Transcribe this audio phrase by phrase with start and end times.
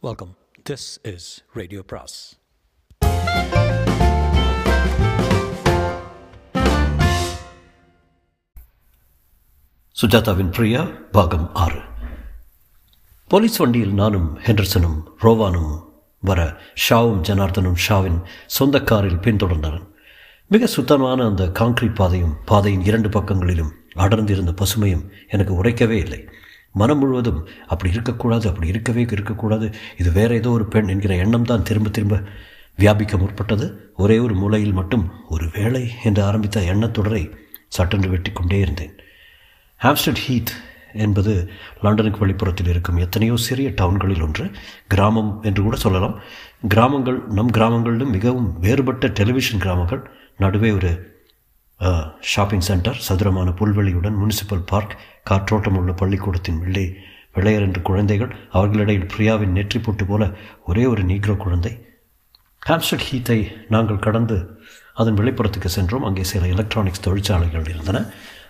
[0.00, 0.36] Welcome
[0.70, 2.36] this is radio பிராஸ்
[10.02, 10.82] சுஜாதாவின் பிரியா
[11.12, 11.80] பாகம் ஆறு.
[13.26, 15.82] போலீஸ் வண்டியில் நானும் ஹெண்டர்சனும் ரோவானும்
[16.20, 19.86] வர ஷாவும் ஜனார்தனும் ஷாவின் சொந்த காரில் பின்தொடர்ந்தனர்.
[20.48, 26.28] மிக சுத்தமான அந்த காங்கிரீட் பாதையும் பாதையின் இரண்டு பக்கங்களிலும் அடர்ந்திருந்த பசுமையும் எனக்கு உரைக்கவே இல்லை.
[26.72, 29.74] மனம் முழுவதும் அப்படி இருக்கக்கூடாது அப்படி இருக்கவே இருக்கக்கூடாது.
[29.98, 32.22] இது வேற ஏதோ ஒரு பெண் என்கிற எண்ணம் தான் திரும்ப திரும்ப
[32.76, 33.92] வியாபிக்க முற்பட்டது.
[33.96, 37.32] ஒரே ஒரு மூலையில் மட்டும் ஒரு வேலை என்று ஆரம்பித்த எண்ணத்தொடரை
[37.68, 38.94] சட்டென்று வெட்டி கொண்டே இருந்தேன்.
[39.82, 40.52] ஹாம்ஸ்டட் ஹீத்
[40.92, 41.50] என்பது
[41.82, 44.50] லண்டனுக்கு வெளிப்புறத்தில் இருக்கும் எத்தனையோ சிறிய டவுன்களில் ஒன்று.
[44.88, 46.20] கிராமம் என்று கூட சொல்லலாம்.
[46.68, 50.10] கிராமங்கள் நம் கிராமங்களிலும் மிகவும் வேறுபட்ட டெலிவிஷன் கிராமங்கள்.
[50.38, 51.17] நடுவே ஒரு
[52.20, 54.96] ஷாப்பிங் சென்டர் சதுரமான புல்வெளியுடன் முனிசிபல் பார்க்
[55.30, 56.96] காற்றோட்டம் உள்ள பள்ளிக்கூடத்தின் உள்ளே.
[57.32, 60.30] வெள்ளையர் என்று குழந்தைகள் அவர்களிடையில் பிரியாவின் நெற்றி போட்டு போல
[60.64, 61.72] ஒரே ஒரு நீக்ரோ குழந்தை.
[62.68, 64.60] ஹாம்ஸ்டட் ஹீத்தை நாங்கள் கடந்து
[64.94, 66.04] அதன் வெளிப்புறத்துக்கு சென்றோம்.
[66.04, 67.98] அங்கே சில எலக்ட்ரானிக்ஸ் தொழிற்சாலைகள் இருந்தன.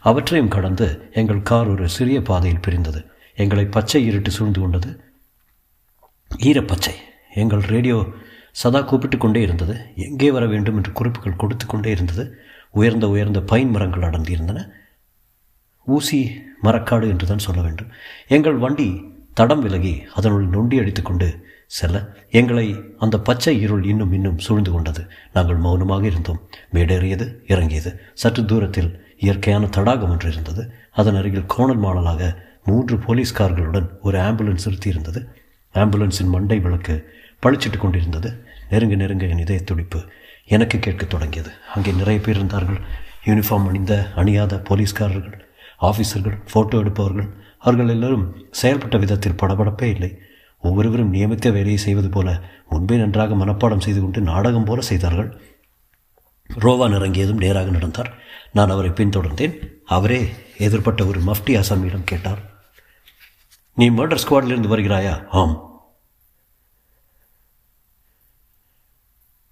[0.01, 3.01] அவற்றையும் கடந்து எங்கள் கார் ஒரு சிறிய பாதையில் பிரிந்தது.
[3.35, 4.91] எங்களை பச்சை இருட்டு சூழ்ந்து கொண்டது.
[6.31, 6.95] ஈரப்பச்சை.
[7.35, 7.99] எங்கள் ரேடியோ
[8.51, 9.75] சதா கூப்பிட்டு கொண்டே இருந்தது.
[9.95, 12.25] எங்கே வர வேண்டும் என்று குறிப்புகள் கொடுத்து கொண்டே இருந்தது.
[12.71, 14.69] உயர்ந்த உயர்ந்த பைன் மரங்கள் அடர்ந்திருந்தன.
[15.85, 17.87] ஊசி மரக்காடு என்றுதான் சொல்ல வேண்டும்.
[18.29, 19.03] எங்கள் வண்டி
[19.35, 22.17] தடம் விலகி அதனுள் நொண்டி அடித்துக்கொண்டு செல்ல.
[22.31, 25.11] எங்களை அந்த பச்சை இருள் இன்னும் இன்னும் சூழ்ந்து கொண்டது.
[25.33, 26.41] நாங்கள் மௌனமாக இருந்தோம்.
[26.73, 28.01] மேடேறியது இறங்கியது.
[28.15, 30.73] சற்று தூரத்தில் இயற்கையான தடாகம் ஒன்று இருந்தது.
[30.93, 35.27] அதன் அருகில் கோணல் மாடலாக மூன்று போலீஸ்கார்களுடன் ஒரு ஆம்புலன்ஸ் நிறுத்தியிருந்தது.
[35.75, 38.47] ஆம்புலன்ஸின் மண்டை விளக்கு பழிச்சிட்டு கொண்டிருந்தது.
[38.71, 40.05] நெருங்க நெருங்க என் இதய துடிப்பு
[40.49, 41.51] எனக்கு கேட்கத் தொடங்கியது.
[41.75, 42.81] அங்கே நிறைய பேர் இருந்தார்கள்.
[43.25, 45.49] யூனிஃபார்ம் அணிந்த அணியாத போலீஸ்காரர்கள்
[45.81, 47.29] ஆஃபீஸர்கள் ஃபோட்டோ எடுப்பவர்கள்.
[47.59, 50.19] அவர்கள் எல்லோரும் செயல்பட்ட விதத்தில் படபடப்பே இல்லை.
[50.59, 55.41] ஒவ்வொருவரும் நியமித்த வேலையை செய்வது போல முன்பே நன்றாக மனப்பாடம் செய்து கொண்டு நாடகம் போல செய்தார்கள்.
[56.59, 58.15] ரோவான் இறங்கியதும் நேராக நடந்தார்.
[58.53, 59.55] நான் அவரை பின்தொடர்ந்தேன்.
[59.85, 62.39] அவரே எதிர்பட்ட ஒரு மஃப்டி ஆசாமியிடம் கேட்டார்.
[63.75, 65.27] நீ மர்டர் ஸ்குவாடிலிருந்து வருகிறாயா?
[65.29, 65.68] ஆம்.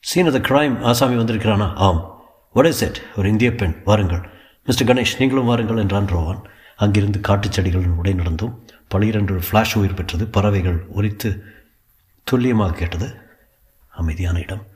[0.07, 1.75] சீன் ஆஃப் த கிரைம் ஆசாமி வந்திருக்கிறானா?
[1.75, 2.21] ஆம்.
[2.53, 3.83] வாட் இஸ் இட் ஒரு இந்திய பெண்.
[3.85, 4.29] வாருங்கள்.
[4.67, 6.41] மிஸ்டர் கணேஷ் நீங்களும் வாருங்கள் என்றான் ரோவான்
[6.77, 8.59] அங்கிருந்து காட்டுச் செடிகளின் உடை நடந்தோம்
[8.89, 11.41] பளிரென்று ஃப்ளாஷ் உயிர் பெற்றது பறவைகள் ஒலித்து
[12.25, 13.15] துல்லியமாக கேட்டது
[13.89, 14.67] அமைதியான இடம்.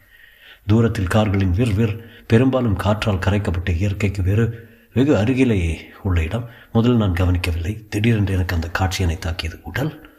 [0.67, 6.49] தூரத்தில் கார்களின் விர் விர் பெரும்பாலும் காற்றால் கரைக்கப்பட்ட இயற்கைக்கு வெறு வெகு அருகிலேயே உள்ள இடம்.
[6.73, 7.87] முதல் நான் கவனிக்கவில்லை.
[7.89, 9.61] திடீரென்று எனக்கு அந்த காட்சி என்னை தாக்கியது.
[9.63, 10.10] உடல்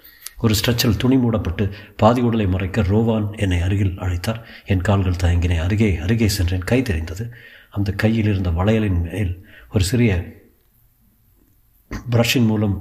[0.41, 4.41] ஒரு ஸ்ட்ரெச்சில் துணி மூடப்பட்டு பாதி உடலை மறைக்க ரோவான் என்னை அருகில் அழைத்தார்.
[4.65, 6.63] என் கால்கள் தயங்கின அருகே அருகே சென்றேன்.
[6.63, 7.33] கை தெரிந்தது.
[7.69, 10.39] அந்த கையில் இருந்த வளையலின் மேல் ஒரு சிறிய
[12.11, 12.75] ப்ரஷின் மூலம்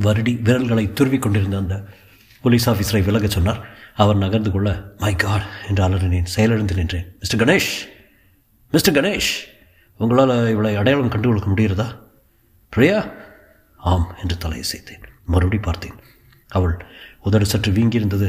[0.00, 1.84] வருடி விரல்களை துருவி கொண்டிருந்த அந்த
[2.42, 3.60] போலீஸ் ஆஃபீஸரை விலகச் சொன்னார்.
[3.94, 6.24] அவர் நகர்ந்து கொள்ள மை காட் என்று அலறினேன்.
[6.24, 7.16] செயலிழந்து நின்றேன்.
[7.18, 7.70] மிஸ்டர் கணேஷ்!
[8.70, 9.30] மிஸ்டர் கணேஷ்!
[9.98, 11.86] உங்களால் இவளை அடையாளம் கண்டு கொடுக்க முடிகிறதா?
[12.68, 12.98] பிரியா!
[13.76, 15.04] ஆம் என்று தலையசைத்தேன்.
[15.24, 15.96] மறுபடி பார்த்தேன்.
[16.58, 16.76] அவள்
[17.20, 18.28] உதடு சற்று வீங்கியிருந்தது.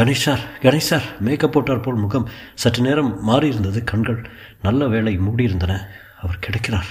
[0.00, 2.28] கணேஷார் கணேஷார் மேக்கப் போட்டார் போல் முகம்.
[2.54, 3.80] சற்று நேரம் மாறியிருந்தது.
[3.84, 4.20] கண்கள்
[4.62, 5.74] நல்ல வேலை மூடியிருந்தன.
[6.22, 6.90] அவர் கிடைக்கிறார்.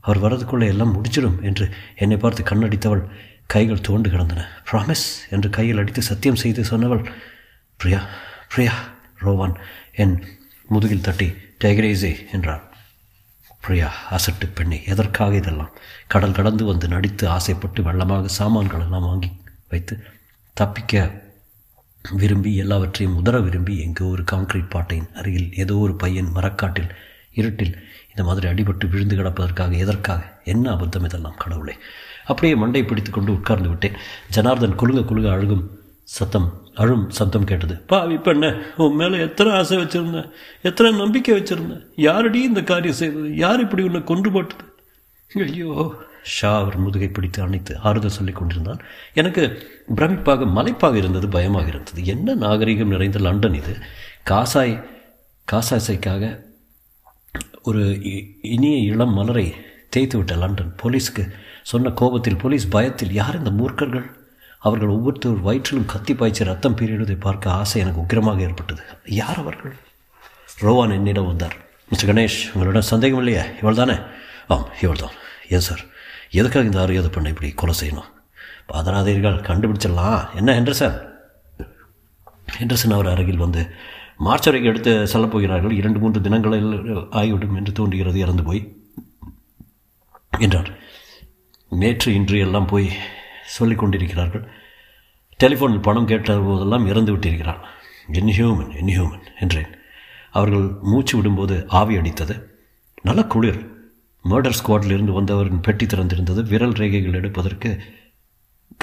[0.00, 1.64] அவர் வரதுக்குள்ளே எல்லாம் முடிச்சிடும் என்று
[1.96, 3.04] என்னை பார்த்து கண்ணடித்தவள்
[3.46, 4.42] கைகள் தோண்டு கிடந்தன.
[4.70, 7.04] ப்ராமிஸ் என்று கையில் அடித்து சத்தியம் செய்து சொன்னவள்
[7.76, 8.02] பிரியா
[8.50, 8.74] பிரியா
[9.20, 9.56] ரோவான்
[9.94, 10.16] என்
[10.68, 11.28] முதுகில் தட்டி
[11.64, 12.64] டைகரேசே என்றாள்.
[13.66, 15.72] பிரியா அசட்டு பெண்ணை எதற்காக இதெல்லாம்?
[16.06, 19.30] கடல் கடந்து வந்து நடித்து ஆசைப்பட்டு வெள்ளமாக சாமான்கள் எல்லாம் வாங்கி
[19.68, 20.02] வைத்து
[20.52, 21.24] தப்பிக்க
[22.10, 26.90] விரும்பி எல்லாவற்றையும் உதற விரும்பி எங்கோ ஒரு கான்கிரீட் பாட்டையின் அருகில் ஏதோ ஒரு பையன் மரக்காட்டில்
[27.32, 30.40] இருட்டில் இந்த மாதிரி அடிபட்டு விழுந்து கிடப்பதற்காக எதற்காக?
[30.44, 31.74] என்ன அபத்தம் இதெல்லாம் கடவுளே?
[32.24, 33.96] அப்படியே மண்டை பிடித்து கொண்டு உட்கார்ந்து விட்டேன்.
[34.30, 35.66] ஜனார்தன் குலுங்க குலுங்க அழுகும்
[36.02, 37.74] சத்தம் அழும் சத்தம் கேட்டது.
[37.92, 40.30] பாவி பெண்ண உன் மேலே எத்தனை ஆசை வச்சுருந்தேன்
[40.62, 43.36] எத்தனை நம்பிக்கை வச்சுருந்தேன் யாரடி இந்த காரியம் செய்தது?
[43.36, 44.64] யார் இப்படி உன்னை கொண்டு போட்டது?
[45.34, 45.94] ஐயோ.
[46.22, 48.80] ஷா அவர் முதுகை பிடித்து அணைத்து ஆறுதல் சொல்லிக் கொண்டிருந்தான்.
[49.14, 52.04] எனக்கு பிரமிப்பாக மலைப்பாக இருந்தது பயமாக இருந்தது.
[52.04, 53.76] என்ன நாகரிகம் நிறைந்த லண்டன் இது?
[54.30, 54.84] காசாய்
[55.52, 56.42] காசாசைக்காக
[57.62, 57.82] ஒரு
[58.42, 59.54] இனிய இளம் மலரை
[59.88, 60.74] தேய்த்து விட்ட லண்டன்.
[60.82, 61.30] போலீஸ்க்கு
[61.62, 64.15] சொன்ன கோபத்தில் போலீஸ் பயத்தில் யார் இந்த மூர்க்கர்கள்?
[64.66, 68.82] அவர்கள் ஒவ்வொருத்தர் வயிற்றிலும் கத்தி பாய்ச்சி ரத்தம் பீரிடுவதை பார்க்க ஆசை எனக்கு உக்கிரமாக ஏற்பட்டது.
[69.20, 69.74] யார் அவர்கள்?
[70.62, 71.56] ரோவான் என்னிடம் வந்தார்.
[71.90, 73.42] மிஸ்டர் கணேஷ் உங்களிடம் சந்தேகம் இல்லையா?
[73.60, 73.96] இவள் தானே
[74.54, 75.16] ஆம் இவள் தான்
[75.54, 75.82] ஏன் சார்?
[76.38, 78.08] எதுக்காக இந்த அறியாத பெண்ணை இப்படி கொலை செய்யணும்?
[78.70, 80.22] பாதராதீர்கள் கண்டுபிடிச்சிடலாம்.
[80.40, 80.96] என்ன ஹெண்டர்சன்?
[82.58, 83.62] ஹெண்டர்சன் அவர் அருகில் வந்து
[84.26, 85.76] மார்ச்சரைக்கு எடுத்து செல்லப் போகிறார்கள்.
[85.80, 86.70] இரண்டு மூன்று தினங்களில்
[87.18, 88.18] ஆகிவிடும் என்று தோன்றுகிறது.
[88.24, 88.62] இறந்து போய்
[90.38, 90.70] என்றார்.
[91.82, 92.88] நேற்று இன்று எல்லாம் போய்
[93.46, 94.44] சொல்லிக் கொண்டிருக்கிறார்கள்
[95.40, 97.62] டெலிஃபோனில் பணம் கேட்ட போதெல்லாம் இறந்து விட்டிருக்கிறான்.
[98.12, 99.72] இன்ஹியூமன் இன்ஹியூமன் என்றேன்.
[100.30, 102.42] அவர்கள் மூச்சு விடும்போது ஆவி அடித்தது.
[103.02, 103.60] நல்ல குளிர்.
[104.24, 106.42] மர்டர் ஸ்குவாடில் இருந்து வந்தவரின் பெட்டி திறந்திருந்தது.
[106.42, 107.70] விரல் ரேகைகள் எடுப்பதற்கு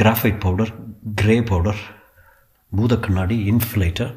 [0.01, 0.74] கிராஃபைட் பவுடர்
[1.15, 1.81] கிரே பவுடர்
[2.75, 4.13] பூத கண்ணாடி இன்ஃப்ளேட்டர்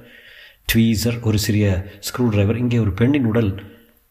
[0.72, 1.66] ட்வீசர் ஒரு சிறிய
[2.00, 3.50] ஸ்க்ரூ டிரைவர் இங்கே ஒரு பெண்ணின் உடல்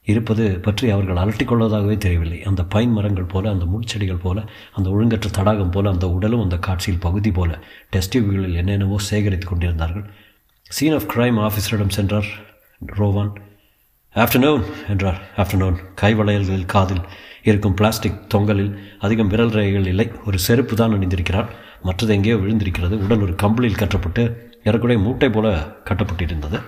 [0.05, 2.43] இருப்பது பற்றி அவர்கள் அலட்டிக்கொள்வதாகவே தெரியவில்லை.
[2.43, 4.43] அந்த பைன் மரங்கள் போல அந்த முட்செடிகள் போல
[4.73, 7.59] அந்த ஒழுங்கற்ற தடாகம் போல அந்த உடலும் அந்த காட்சியில் பகுதி போல
[7.95, 10.05] டெஸ்டிவ்களில் என்னென்னவோ சேகரித்து கொண்டிருந்தார்கள்.
[10.69, 12.29] சீன் ஆஃப் கிரைம் ஆஃபீஸரிடம் சென்றார்
[12.99, 13.33] ரோவான்.
[14.15, 15.21] ஆஃப்டர்நூன் என்றார்.
[15.37, 17.03] ஆஃப்டர்நூன் கைவளையல்களில் காதில்
[17.41, 20.07] இருக்கும் பிளாஸ்டிக் தொங்கலில் அதிகம் விரல் ரேகைகள் இல்லை.
[20.25, 21.49] ஒரு செருப்பு தான் அணிந்திருக்கிறார்.
[21.81, 22.95] மற்றது எங்கேயோ விழுந்திருக்கிறது.
[23.05, 24.23] உடல் ஒரு கம்பளியில் கட்டப்பட்டு
[24.63, 25.47] ஏறக்குறைய மூட்டை போல
[25.89, 26.59] கட்டப்பட்டிருந்தது.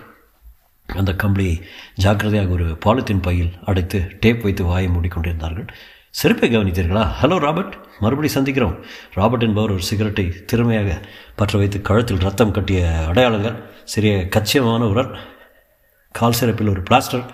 [0.96, 1.62] அந்த கம்பளியை
[1.94, 5.68] ஜாக்கிரதையாக ஒரு பாலித்தீன் பையில் அடைத்து டேப் வைத்து வாயை மூடிக்கொண்டிருந்தார்கள்
[6.10, 7.08] செருப்பை கவனித்தீர்களா?
[7.20, 8.82] ஹலோ ராபர்ட் மறுபடி சந்திக்கிறோம்.
[9.14, 11.00] ராபர்ட் என்பவர் ஒரு சிகரெட்டை திறமையாக
[11.36, 13.62] பற்ற வைத்து கழுத்தில் ரத்தம் கட்டிய அடையாளங்கள்.
[13.84, 15.18] சிறிய கச்சியமான உரல்.
[16.10, 17.24] கால் சிறப்பில் ஒரு பிளாஸ்டர்.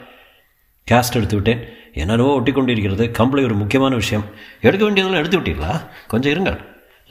[0.90, 1.64] கேஸ்ட் எடுத்து விட்டேன்.
[1.92, 3.10] என்னென்னவோ ஒட்டி கொண்டிருக்கிறது.
[3.10, 4.24] கம்பளி ஒரு முக்கியமான விஷயம்.
[4.60, 6.58] எடுக்க வேண்டியதெல்லாம் எடுத்து விட்டீங்களா கொஞ்சம் இருங்கள்.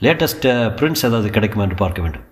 [0.00, 0.46] லேட்டஸ்ட்
[0.78, 2.24] பிரிண்ட்ஸ் uh, ஏதாவது கிடைக்குமா என்று பார்க்க வேண்டும்.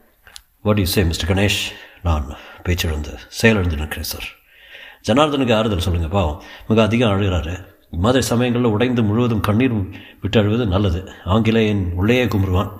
[0.63, 1.61] What you say mister Ganesh
[2.07, 2.27] நான்
[2.65, 4.29] பேச்சிழந்து செயலிழந்து நிற்கிறேன் சார்.
[5.09, 6.43] ஜனார்தனுக்கு ஆறுதல் சொல்லுங்கள் பாவம்.
[6.69, 7.71] மிக அதிகம் அழுகிறாரு.
[7.91, 9.73] மாதிரி சமயங்களில் உடைந்து முழுவதும் கண்ணீர்
[10.21, 11.13] விட்டு அழுவது நல்லது.
[11.25, 12.73] ஆங்கிலேயன் உள்ளேயே கும்பிடுவான்.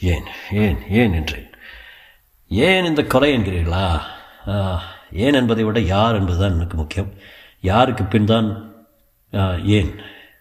[0.00, 1.50] ஏன் ஏன் ஏன் என்றேன்.
[2.48, 4.00] ஏன் இந்த கொலை என்கிறீர்களா?
[5.12, 7.12] ஏன் என்பதை விட யார் என்பதுதான் எனக்கு முக்கியம்.
[7.60, 8.74] யாருக்கு பின் தான்
[9.64, 9.92] ஏன்?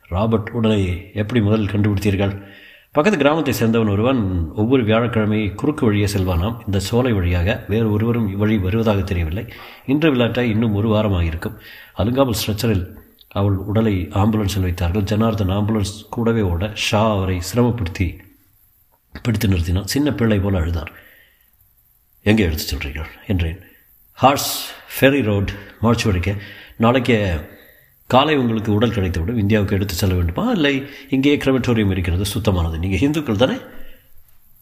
[0.09, 2.46] ராபர்ட் உடலை எப்படி முதலில் கண்டுபிடித்தீர்கள்?
[2.97, 4.21] பக்கத்து கிராமத்தை சேர்ந்தவன் ஒருவன்
[4.61, 6.55] ஒவ்வொரு வியாழக்கிழமை குறுக்கு வழியே செல்வானாம்.
[6.67, 9.43] இந்த சோலை வழியாக வேறு ஒருவரும் இவ்வழி வருவதாக தெரியவில்லை.
[9.93, 11.57] இன்று விளையாட்டாய் இன்னும் ஒரு வாரமாக இருக்கும்
[12.01, 12.83] அலுங்காமல் ஸ்ட்ரெச்சரில்
[13.39, 15.05] அவள் உடலை ஆம்புலன்ஸில் வைத்தார்கள்.
[15.11, 18.07] ஜனார்தன் ஆம்புலன்ஸ் கூடவே ஓட ஷா அவரை சிரமப்படுத்தி
[19.25, 19.91] பிடித்து நிறுத்தினான்.
[19.95, 20.91] சின்ன பிள்ளை போல அழுதார்.
[22.31, 23.61] எங்கே எடுத்து சொல்கிறீர்கள் என்றேன்.
[24.23, 24.51] ஹார்ஸ்
[24.95, 25.53] ஃபெரி ரோட்
[25.85, 26.35] மார்ச்சுவரிக்கு
[26.85, 27.19] நாளைக்கு
[28.07, 30.51] காலை உங்களுக்கு உடல் கிடைத்துவிடும் இந்தியாவுக்கு எடுத்து செல்ல வேண்டுமா?
[30.51, 32.77] இல்லை இங்கேயே கிரமட்டோரியம் இருக்கிறது சுத்தமானது.
[32.77, 33.55] நீங்கள் இந்துக்கள் தானே?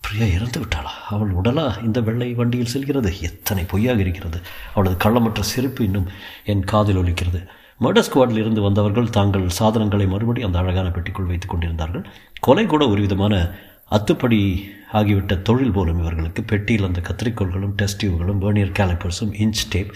[0.02, 0.94] பிரியா இறந்து விட்டாளா?
[1.10, 3.22] அவள் உடலா இந்த வெள்ளை வண்டியில் செல்கிறது?
[3.22, 4.42] எத்தனை பொய்யாக இருக்கிறது.
[4.76, 6.08] அவளது கள்ளமற்ற சிரிப்பு இன்னும்
[6.46, 7.48] என் காதில் ஒலிக்கிறது.
[7.82, 12.06] மர்டர் ஸ்குவாடில் இருந்து வந்தவர்கள் தாங்கள் சாதனங்களை மறுபடி அந்த அழகான பெட்டிக்குள் வைத்துக் கொண்டிருந்தார்கள்.
[12.40, 13.52] கொலை கூட ஒரு விதமான
[13.92, 14.64] அத்துப்படி
[14.94, 16.44] ஆகிவிட்ட தொழில் போலும் இவர்களுக்கு.
[16.44, 19.94] பெட்டியில் அந்த கத்திரிக்கோள்களும் டெஸ்டிவ்களும் பேர்னியர் கேலிப்பர்ஸும் இன்ச் டேப்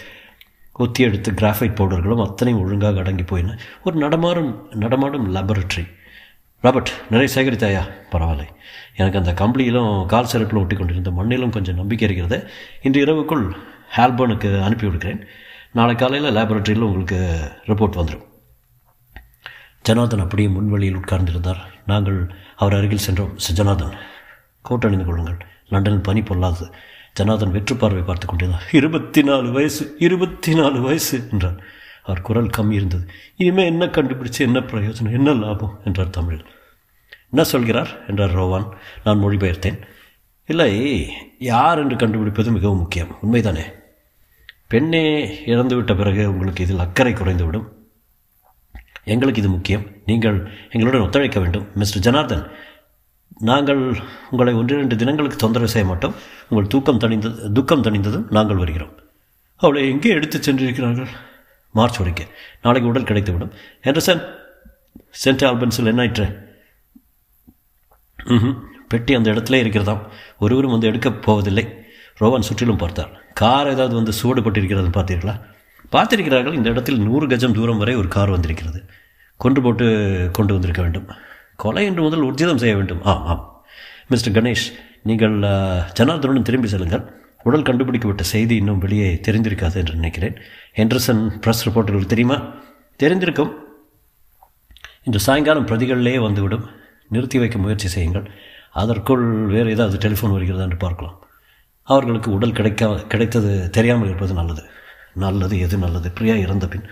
[0.80, 3.58] கொத்தி எடுத்து கிராஃபைட் பவுடர்களும் அத்தனையும் ஒழுங்காக அடங்கி போயின.
[3.84, 4.52] ஒரு நடமாடும்
[4.84, 5.86] நடமாடும் லேபரட்டரி
[6.62, 7.84] ராபர்ட் நிறைய சேகரித்தாயா?
[8.10, 8.48] பரவாயில்லை.
[8.96, 12.50] எனக்கு அந்த கம்பளியிலும் கால் சிறப்பில் ஒட்டி கொண்டிருந்த மண்ணிலும் கொஞ்சம் நம்பிக்கை இருக்கிறது.
[12.82, 13.46] இன்று இரவுக்குள்
[13.96, 15.22] ஹால்பர்னுக்கு அனுப்பி விடுக்கிறேன்
[15.74, 17.20] நாளை காலையில் லேபரட்டரியில் உங்களுக்கு
[17.66, 18.26] ரிப்போர்ட் வந்துடும்
[19.82, 21.62] ஜனார்தன் அப்படியே முன்வழியில் உட்கார்ந்திருந்தார்.
[21.86, 22.20] நாங்கள்
[22.56, 23.36] அவர் அருகில் சென்றோம்.
[23.54, 23.96] ஜனார்தன்
[24.62, 25.38] கோட் அணிந்து கொள்ளுங்கள்.
[25.70, 26.66] லண்டனில் பனி பொல்லாது.
[27.20, 31.60] ஜனார்தன் வெற்றுப்பார்வை பார்த்து கொண்டிருந்தார் இருபத்தி நாலு வயசு இருபத்தி நாலு வயசு என்றார்
[32.04, 33.04] அவர் குரல் கம்மி இருந்தது.
[33.36, 36.46] இனிமேல் என்ன கண்டுபிடிச்சு என்ன பிரயோஜனம் என்ன லாபம் என்றார் தமிழில்
[37.32, 38.68] என்ன சொல்கிறார் என்றார் ரோவான்.
[39.04, 39.80] நான் மொழிபெயர்த்தேன்
[40.50, 40.72] இல்லை
[41.40, 43.12] யார் என்று கண்டுபிடிப்பது மிகவும் முக்கியம்.
[43.24, 43.66] உண்மைதானே?
[44.68, 45.04] பெண்ணே
[45.46, 47.68] இறந்துவிட்ட பிறகு உங்களுக்கு இதில் அக்கறை குறைந்துவிடும்.
[49.14, 49.86] எங்களுக்கு இது முக்கியம்.
[50.06, 50.38] நீங்கள்
[50.72, 51.68] எங்களுடன் ஒத்துழைக்க வேண்டும்.
[51.76, 52.44] மிஸ்டர் ஜனார்தன்
[53.38, 53.98] நாங்கள்
[54.30, 56.16] உங்களை ஒன்றிரண்டு தினங்களுக்கு தொந்தரவு செய்ய மாட்டோம்.
[56.50, 58.94] உங்கள் தூக்கம் தணிந்தது துக்கம் தணிந்ததும் நாங்கள் வருகிறோம்.
[59.56, 61.08] அவளை எங்கே எடுத்து சென்றிருக்கிறார்கள்?
[61.72, 62.26] மார்ச் உடைக்க
[62.62, 63.52] நாளைக்கு உடல் கிடைத்துவிடும்.
[63.84, 64.24] ஹெண்டர்சன்
[65.24, 66.48] சென்ட் ஆல்பன்ஸில் என்ன ஆயிற்று?
[68.88, 70.02] பெட்டி அந்த இடத்துல இருக்கிறதாம்.
[70.40, 71.66] ஒருவரும் வந்து எடுக்கப் போவதில்லை.
[72.20, 73.24] ரோவான் சுற்றிலும் பார்த்தார்.
[73.34, 75.42] கார் ஏதாவது வந்து சூடுபட்டிருக்கிறது பார்த்தீர்களா?
[75.92, 76.54] பார்த்திருக்கிறார்கள்.
[76.54, 78.84] இந்த இடத்தில் நூறு கஜம் தூரம் வரை ஒரு கார் வந்திருக்கிறது.
[79.38, 81.08] கொண்டு போட்டு கொண்டு வந்திருக்க வேண்டும்.
[81.64, 83.04] கொலை என்று முதல் உர்ஜிதம் செய்ய வேண்டும்.
[83.04, 83.64] ஆம் ஆம்.
[84.08, 84.68] மிஸ்டர் கணேஷ்
[85.04, 85.40] நீங்கள்
[86.00, 87.04] ஜனார்தனுடன் திரும்பி செல்லுங்கள்.
[87.44, 90.36] உடல் கண்டுபிடிக்கப்பட்ட செய்தி இன்னும் வெளியே தெரிந்திருக்காது என்று நினைக்கிறேன்.
[90.76, 92.38] ஹெண்டர்சன் ப்ரெஸ் ரிப்போர்ட்டர்கள் தெரியுமா?
[93.04, 93.54] தெரிந்திருக்கும்.
[95.04, 96.66] இன்று சாயங்காலம் பிரதிகளிலேயே வந்துவிடும்.
[97.10, 98.32] நிறுத்தி வைக்க முயற்சி செய்யுங்கள்.
[98.72, 101.18] அதற்குள் வேறு ஏதாவது டெலிஃபோன் வருகிறதா என்று பார்க்கலாம்.
[101.84, 104.64] அவர்களுக்கு உடல் கிடைக்க கிடைத்தது தெரியாமல் இருப்பது நல்லது.
[105.14, 106.12] நல்லது எது நல்லது?
[106.12, 106.86] பிரியா இறந்த பின்.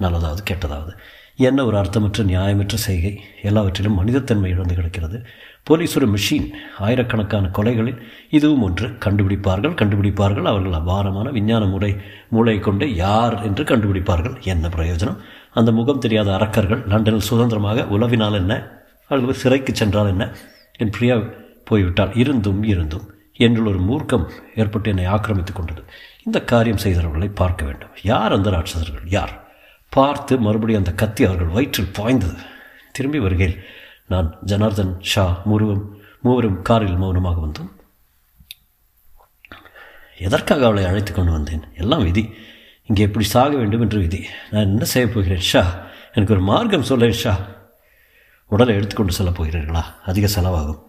[0.00, 0.92] நல்லதாவது கெட்டதாவது.
[1.36, 3.20] என்ன ஒரு அர்த்தமற்ற நியாயமற்ற செய்கை?
[3.42, 5.26] எல்லாவற்றிலும் மனிதத்தன்மை இழந்து கிடக்கிறது.
[5.62, 8.88] போலீஸ் ஒரு மிஷின் ஆயிரக்கணக்கான கொலைகளில் இதுவும் ஒன்று.
[8.88, 10.44] கண்டுபிடிப்பார்கள் கண்டுபிடிப்பார்கள்.
[10.44, 11.96] அவர்கள் அபாரமான விஞ்ஞான முறை
[12.28, 14.42] மூளை கொண்டு யார் என்று கண்டுபிடிப்பார்கள்.
[14.42, 15.16] என்ன பிரயோஜனம்?
[15.50, 18.70] அந்த முகம் தெரியாத அரக்கர்கள் லண்டனில் சுதந்திரமாக உழவினால் என்ன?
[19.08, 20.36] அல்லது சிறைக்கு சென்றால் என்ன?
[20.78, 21.16] என் பிரியா
[21.64, 23.12] போய்விட்டால் இருந்தும் இருந்தும்.
[23.36, 25.84] என்னுள் ஒரு மூர்க்கம் ஏற்பட்டு என்னை ஆக்கிரமித்துக் கொண்டது.
[26.24, 27.90] இந்த காரியம் செய்தவர்களை பார்க்க வேண்டும்.
[28.02, 29.06] யார் அந்த ராட்சசர்கள்?
[29.06, 29.43] யார்?
[29.94, 32.34] பார்த்து மறுபடியும் அந்த கத்தி அவர்கள் வயிற்றில் பாய்ந்தது.
[32.92, 33.64] திரும்பி வருகையில்
[34.06, 35.82] நான் ஜனார்தன் ஷா முருவும்
[36.20, 37.70] மூவரும் காரில் மௌனமாக வந்தோம்.
[40.18, 41.62] எதற்காக அவளை அழைத்து கொண்டு வந்தேன்?
[41.76, 42.34] எல்லாம் விதி.
[42.86, 44.26] இங்கே எப்படி சாக வேண்டும் என்று விதி.
[44.50, 45.86] நான் என்ன செய்யப் போகிறேன் ஷா?
[46.12, 47.40] எனக்கு ஒரு மார்க்கம் சொல்லேன் ஷா.
[48.46, 49.82] உடலை எடுத்துக்கொண்டு செல்லப் போகிறீர்களா?
[50.04, 50.82] அதிக செலவாகும்.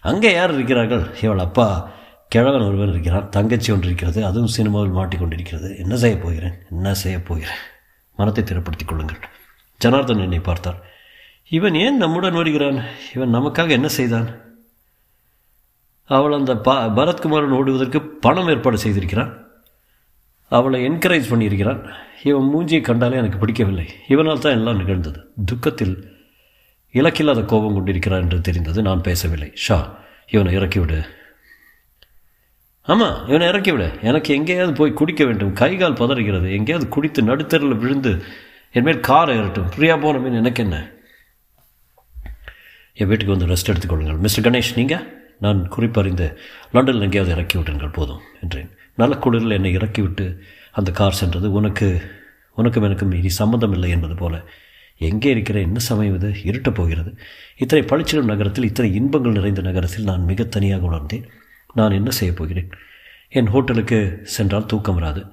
[0.00, 1.14] அங்கே யார் இருக்கிறார்கள்?
[1.22, 1.90] இவள் அப்பா
[2.28, 3.28] கிழவன் ஒருவன் இருக்கிறான்.
[3.28, 4.24] தங்கச்சி ஒன்று இருக்கிறது.
[4.24, 5.76] அதுவும் சினிமாவில் மாட்டிக்கொண்டிருக்கிறது.
[5.78, 6.54] என்ன செய்யப் போகிறேன்?
[6.70, 7.58] என்ன செய்யப் போகிறேன்?
[8.18, 9.22] மனத்தை திறப்படுத்திக் கொள்ளுங்கள்.
[9.78, 10.78] ஜனார்தன் என்னை பார்த்தார்.
[11.48, 12.78] இவன் ஏன் நம்முடன் வருகிறான்?
[13.14, 14.28] இவன் நமக்காக என்ன செய்தான்?
[16.04, 19.32] அவள் அந்த ப பரத்குமாரன் ஓடுவதற்கு பணம் ஏற்பாடு செய்திருக்கிறான்.
[20.48, 21.80] அவளை என்கரேஜ் பண்ணியிருக்கிறான்.
[22.22, 23.86] இவன் மூஞ்சியை கண்டாலே எனக்கு பிடிக்கவில்லை.
[24.08, 25.20] இவனால் தான் எல்லாம் நிகழ்ந்தது.
[25.46, 25.96] துக்கத்தில்
[26.92, 28.82] இலக்கில்லாத கோபம் கொண்டிருக்கிறான் என்று தெரிந்தது.
[28.82, 29.50] நான் பேசவில்லை.
[29.54, 29.98] ஷா
[30.30, 30.98] இவனை இறக்கிவிடு.
[32.92, 35.52] ஆமாம் இவனை இறக்கிவிடு எனக்கு எங்கேயாவது போய் குடிக்க வேண்டும்.
[35.52, 36.50] கை கால் பதறுகிறது.
[36.50, 38.22] எங்கேயாவது குடித்து நடுத்தரில் விழுந்து
[38.70, 39.68] என்மேல் காரை ஏறட்டும்.
[39.74, 40.76] ஃப்ரீயாக போன மீன் எனக்கு என்ன?
[42.94, 45.04] என் வீட்டுக்கு வந்து ரெஸ்ட் எடுத்துக்கொள்ளுங்கள் மிஸ்டர் கணேஷ் நீங்கள்
[45.38, 46.38] நான் குறிப்பறிந்து
[46.72, 48.70] லண்டனில் எங்கேயாவது இறக்கி விட்டுங்கள் போதும் என்றேன்.
[48.94, 50.26] நல்ல குளிரில் என்னை இறக்கிவிட்டு
[50.72, 52.00] அந்த கார் சென்றது உனக்கு
[52.54, 54.44] உனக்கும் எனக்கும் இனி சம்மந்தம் இல்லை என்பது போல.
[54.96, 56.28] எங்கே இருக்கிற என்ன சமயம் இது?
[56.44, 57.10] இருட்டப் போகிறது.
[57.56, 61.26] இத்தனை பளிச்சிடும் நகரத்தில் இத்தனை இன்பங்கள் நிறைந்த நகரத்தில் நான் மிக தனியாக உணர்ந்தேன்.
[61.74, 62.70] நான் என்ன செய்யப் போகிறேன்?
[63.28, 65.26] என் ஹோட்டலுக்கு சென்றால் தூக்கம் வராது.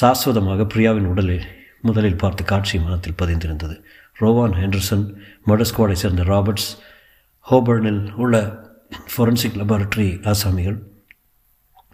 [0.00, 1.44] சாஸ்வதமாக பிரியாவின் உடலில்
[1.80, 3.82] முதலில் பார்த்த காட்சி மனத்தில் பதிந்திருந்தது.
[4.20, 5.14] ரோவான் ஹெண்டர்சன்
[5.46, 6.78] மர்டர் ஸ்குவாடை சேர்ந்த ராபர்ட்ஸ்
[7.50, 8.62] ஹோபர்னில் உள்ள
[9.16, 10.78] ஃபொரன்சிக் லெபார்டரி ஆசாமிகள்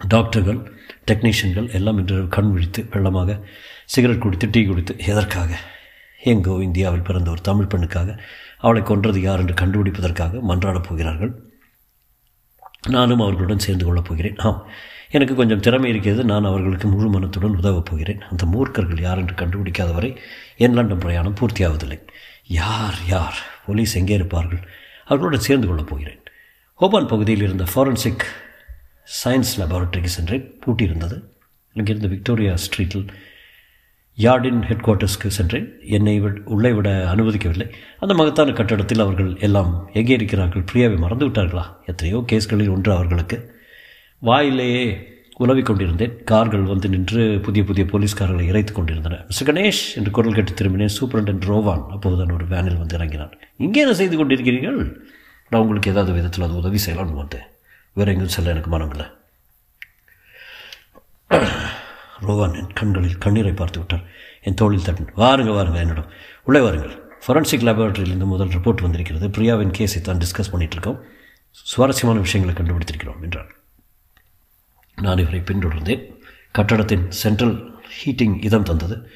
[0.08, 3.40] டாக்டர்கள் டெக்னீஷியன்கள் எல்லாம் இன்று கண் விழித்து வெள்ளமாக
[3.84, 5.56] சிகரெட் குடித்து டீ குடித்து எதற்காக?
[6.22, 8.18] எங்கோ இந்தியாவில் பிறந்த ஒரு தமிழ் பெண்ணுக்காக
[8.58, 11.47] அவளை கொன்றது யார் என்று கண்டுபிடிப்பதற்காக மன்றாடப் போகிறார்கள்.
[12.86, 14.36] நானும் அவர்களுடன் சேர்ந்து கொள்ளப் போகிறேன்.
[14.36, 14.66] ஆம்
[15.10, 16.24] எனக்கு கொஞ்சம் திறமை இருக்கிறது.
[16.24, 18.22] நான் அவர்களுக்கு முழு மனத்துடன் உதவப் போகிறேன்.
[18.22, 20.18] அந்த மூர்க்கர்கள் யார் என்று கண்டுபிடிக்காத வரை
[20.56, 22.00] என் லண்டன் பிரயாணம் பூர்த்தியாவதில்லை.
[22.46, 23.36] யார் யார்?
[23.66, 24.68] போலீஸ் எங்கே இருப்பார்கள்?
[25.04, 26.20] அவர்களுடன் சேர்ந்து கொள்ளப் போகிறேன்.
[26.80, 28.24] ஹோபான் பகுதியில் இருந்த ஃபாரன்சிக்
[29.24, 30.58] சயின்ஸ் லெபார்ட்டரிக்கு சென்றேன்.
[30.66, 31.22] பூட்டியிருந்தது
[31.74, 33.08] அங்கிருந்து விக்டோரியா ஸ்ட்ரீட்டில்
[34.24, 35.66] யார்டின் ஹெட் குவார்ட்டர்ஸ்க்கு சென்றேன்.
[35.96, 37.66] என்னை விட உள்ளே விட அனுமதிக்கவில்லை.
[38.02, 43.38] அந்த மகத்தான கட்டடத்தில் அவர்கள் எல்லாம் எங்கே இருக்கிறார்கள் பிரியாவை மறந்து விட்டார்களா எத்தனையோ கேஸ்களில் ஒன்று அவர்களுக்கு.
[44.22, 44.82] வாயிலேயே
[45.44, 46.14] உலவிக் கொண்டிருந்தேன்.
[46.30, 49.20] கார்கள் வந்து நின்று புதிய புதிய போலீஸ்காரர்களை இறைத்து கொண்டிருந்தன.
[49.28, 50.94] மிஸ்டர் கணேஷ் என்று குரல் கேட்டு திரும்பினேன்.
[50.98, 53.34] சூப்பரண்ட் ரோவான் அப்போதுதான் ஒரு வேனில் வந்து இறங்கினான்.
[53.66, 54.80] இங்கே என்ன செய்து கொண்டிருக்கிறீர்கள்?
[55.50, 57.46] நான் உங்களுக்கு ஏதாவது விதத்தில் அது உதவி செய்யலாம்னு வந்தேன்.
[57.98, 59.06] வேறு எங்கேயும் செல்ல எனக்கு மனம் இல்லை.
[62.22, 64.04] ரோவான் என் கண்களில் கண்ணீரை பார்த்து விட்டார்.
[64.42, 66.06] என் தோளில் தட்டன் வாருங்க வாருங்க என்னிடம்.
[66.44, 67.02] உள்ளே வாருங்கள்.
[67.26, 69.28] ஃபொரன்சிக் லேபரட்டரியிலிருந்து முதல் ரிப்போர்ட் வந்திருக்கிறது.
[69.28, 71.04] பிரியாவின் கேஸை தான் டிஸ்கஸ் பண்ணிட்டு இருக்கோம்
[71.50, 73.54] சுவாரஸ்யமான விஷயங்களை கண்டுபிடித்திருக்கிறோம் என்றார்.
[75.02, 76.16] நான் இவரை பின்தொடர்ந்தேன்.
[76.52, 79.10] கட்டடத்தின் சென்ட்ரல் ஹீட்டிங் இதம் தந்தது.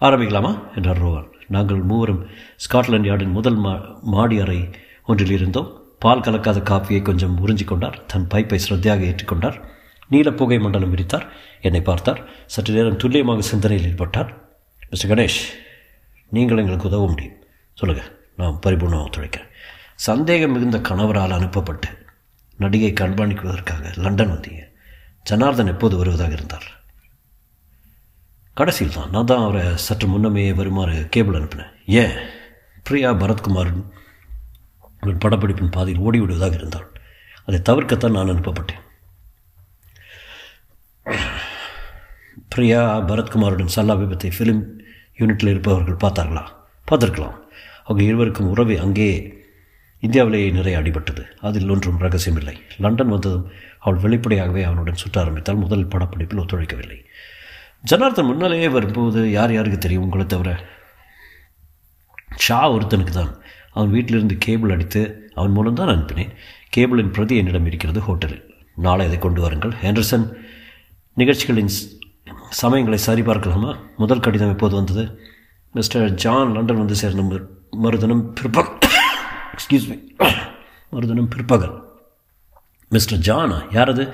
[0.00, 0.74] ஆரம்பிக்கலாமா?
[0.74, 1.28] என்றார் ரோவான்.
[1.48, 2.26] நாங்கள் மூவரும்
[2.56, 4.70] ஸ்காட்லாண்ட் யார்டின் முதல் மா மாடி அறை
[5.06, 5.84] ஒன்றில் இருந்தோம்.
[5.98, 8.04] பால் கலக்காத காப்பியை கொஞ்சம் உறிஞ்சிக் கொண்டார்.
[8.06, 9.64] தன் பைப்பை ஸ்ரத்தையாக ஏற்றிக்கொண்டார்
[10.12, 11.26] நீல புகை மண்டலம் விரித்தார்.
[11.66, 12.20] என்னை பார்த்தார்.
[12.54, 14.30] சற்று நேரம் துல்லியமாக சிந்தனையில் ஈடுபட்டார்
[14.90, 15.40] மிஸ்டர் கணேஷ்
[16.36, 17.38] நீங்கள் எங்களுக்கு உதவ முடியும்.
[17.78, 19.48] சொல்லுங்கள் நான் பரிபூர்ணமாக ஒத்துழைக்கிறேன்.
[20.08, 21.88] சந்தேகம் மிகுந்த கணவரால் அனுப்பப்பட்டு
[22.58, 24.62] நடிகை கண்காணிக்குவதற்காக லண்டன் வந்தீங்க.
[25.30, 26.68] ஜனார்தன் எப்போது வருவதாக இருந்தார்?
[28.56, 31.72] கடைசியில் தான் நான் தான் அவரை சற்று முன்னமே வருமாறு கேபிள் அனுப்பினேன்.
[32.00, 32.16] ஏன்?
[32.86, 33.84] பிரியா பரத்குமாரின்
[35.24, 36.88] படப்பிடிப்பின் பாதையில் ஓடிவிடுவதாக இருந்தாள்
[37.46, 38.84] அதை தவிர்க்கத்தான் நான் அனுப்பப்பட்டேன்.
[42.52, 44.62] பிரியா பரத்குமாருடன் சல்லா விபத்தை ஃபிலிம்
[45.18, 46.44] யூனிட்டில் இருப்பவர்கள் பார்த்தார்களா?
[46.88, 47.36] பார்த்துருக்கலாம்.
[47.84, 49.38] அவங்க இருவருக்கும் உறவு அங்கே
[50.00, 51.22] இந்தியாவிலேயே நிறைய அடிபட்டது.
[51.40, 52.54] அதில் ஒன்றும் ரகசியமில்லை.
[52.78, 53.46] லண்டன் வந்ததும்
[53.78, 56.98] அவள் வெளிப்படையாகவே அவனுடன் சுற்ற ஆரம்பித்தால் முதல் படப்பிடிப்பில் ஒத்துழைக்கவில்லை.
[57.82, 60.50] ஜனார்தன் முன்னாலேயே வரும்போது யார் யாருக்கு தெரியும் உங்களை தவிர?
[62.36, 63.32] ஷா ஒருத்தனுக்கு தான்.
[63.72, 66.32] அவன் வீட்டிலிருந்து கேபிள் அடித்து அவன் மூலம் தான் அனுப்பினேன்.
[66.76, 68.44] கேபிளின் பிரதி என்னிடம் இருக்கிறது ஹோட்டலில்.
[68.76, 69.74] நாளை அதை கொண்டு வாருங்கள்.
[69.82, 70.26] ஹேண்டர்சன்
[71.16, 71.72] நிகழ்ச்சிகளின்
[72.62, 73.76] சமயங்களை சரிபார்க்கலாமா?
[73.96, 75.04] முதல் கடிதம் எப்போது வந்தது?
[75.72, 77.40] மிஸ்டர் ஜான் லண்டன் வந்து சேர்ந்த
[77.70, 78.78] மறுதினம் பிற்பகல்
[79.54, 79.96] எக்ஸ்கியூஸ் மீ
[80.92, 81.74] மறுதினம் பிற்பகல்.
[82.88, 84.04] மிஸ்டர் ஜானா யாரது?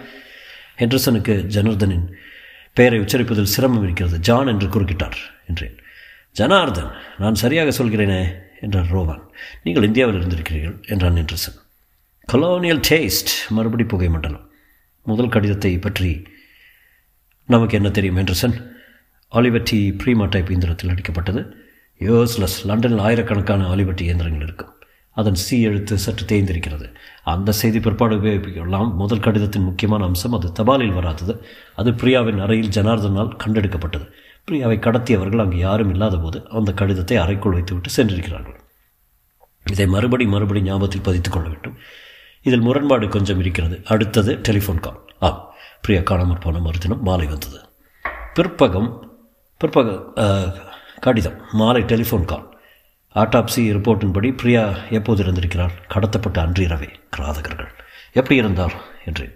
[0.79, 2.07] ஹெண்டர்சனுக்கு ஜனார்தனின்
[2.73, 4.21] பெயரை உச்சரிப்பதில் சிரமம் இருக்கிறது.
[4.21, 5.76] ஜான் என்று குறுக்கிட்டார் என்றேன்.
[6.37, 8.21] ஜனார்தன் நான் சரியாக சொல்கிறேனே
[8.61, 9.23] என்றார் ரோவான்.
[9.62, 11.59] நீங்கள் இந்தியாவில் இருந்திருக்கிறீர்கள் என்றான் ஹெண்டர்சன்.
[12.33, 14.50] கொலோனியல் டேஸ்ட் மறுபடி புகை மண்டலம்.
[15.03, 16.26] முதல் கடிதத்தை பற்றி
[17.47, 18.67] நமக்கு என்ன தெரியும் ஹெண்டர்சன்?
[19.33, 21.50] ஆலிவட்டி ப்ரீமா டைப் இயந்திரத்தில் அடிக்கப்பட்டது.
[21.99, 24.75] யூஸ்லெஸ் லண்டனில் ஆயிரக்கணக்கான ஆலிவட்டி இயந்திரங்கள் இருக்கும்.
[25.11, 26.95] அதன் சி எழுத்து சற்று தேய்ந்திருக்கிறது.
[27.25, 28.95] அந்த செய்தி பிற்பாடு உபயோகிக்கலாம்.
[28.95, 31.45] முதல் கடிதத்தின் முக்கியமான அம்சம் அது தபாலில் வராதது.
[31.76, 34.11] அது பிரியாவின் அறையில் ஜனார்தனால் கண்டெடுக்கப்பட்டது.
[34.50, 38.61] பிரியாவை கடத்தியவர்கள் அங்கு யாரும் இல்லாத போது அந்த கடிதத்தை அறைக்குள் வைத்துவிட்டு சென்றிருக்கிறார்கள்.
[39.71, 41.76] இதை மறுபடி மறுபடி ஞாபகத்தில் பதித்துக் கொள்ள வேண்டும்.
[42.43, 43.83] இதில் முரண்பாடு கொஞ்சம் இருக்கிறது.
[43.85, 45.06] அடுத்தது டெலிஃபோன் கால்
[45.87, 47.59] பிரியா காணாமற் போன மறுதினம் மாலை வந்தது.
[48.37, 48.88] பிற்பகம்
[49.61, 49.88] பிற்பக
[51.05, 52.47] கடிதம் மாலை டெலிஃபோன் கால்
[53.14, 57.71] ஆட்டாப்சி ரிப்போர்ட்டின்படி பிரியா எப்போது இருந்திருக்கிறார் கடத்தப்பட்ட அன்றிரவே கிராதகர்கள்.
[58.12, 58.75] எப்படி இருந்தார்?
[59.07, 59.35] என்றேன்.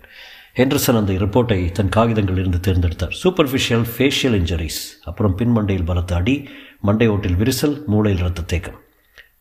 [0.57, 3.15] ஹெண்டர்சன் அந்த ரிப்போர்ட்டை தன் காகிதங்களில் இருந்து தேர்ந்தெடுத்தார்.
[3.23, 6.37] சூப்பர்ஃபிஷியல் ஃபேஷியல் இன்ஜரிஸ் அப்புறம் பின்மண்டையில் பலத்த அடி
[6.81, 8.81] மண்டை ஓட்டில் விரிசல் மூளையில் இரத்த தேக்கம்.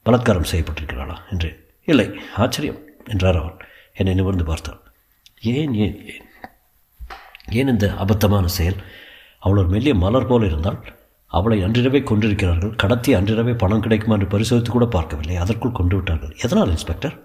[0.06, 1.18] பலாத்காரம் செய்யப்பட்டிருக்கிறாளா?
[1.32, 1.60] என்றேன்.
[1.92, 3.58] இல்லை ஆச்சரியம் என்றார் அவர்
[3.94, 4.82] என்னை நிமிர்ந்து பார்த்தார்
[5.42, 6.25] ஏன் ஏன் ஏன்?
[7.60, 8.79] ஏன் இந்த அபத்தமான செயல்?
[9.44, 10.79] அவள் ஒரு மெல்லிய மலர் போல இருந்தால்
[11.32, 15.36] அவளை அன்றிரவே கொண்டிருக்கிறார்கள் கடத்தி அன்றிரவே பணம் கிடைக்குமா என்று பரிசோதித்து கூட பார்க்கவில்லை.
[15.36, 16.34] அதற்குள் கொண்டு விட்டார்கள்.
[16.46, 17.15] எதனால் இன்ஸ்பெக்டர்?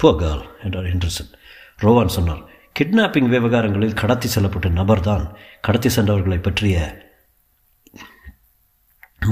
[0.00, 1.30] போ கேர்ள் என்றார் ஹெண்டர்சன்.
[1.82, 2.42] ரோவான் சொன்னார்
[2.78, 5.24] கிட்னாப்பிங் விவகாரங்களில் கடத்தி செல்லப்பட்ட நபர்தான்
[5.60, 6.76] கடத்தி சென்றவர்களை பற்றிய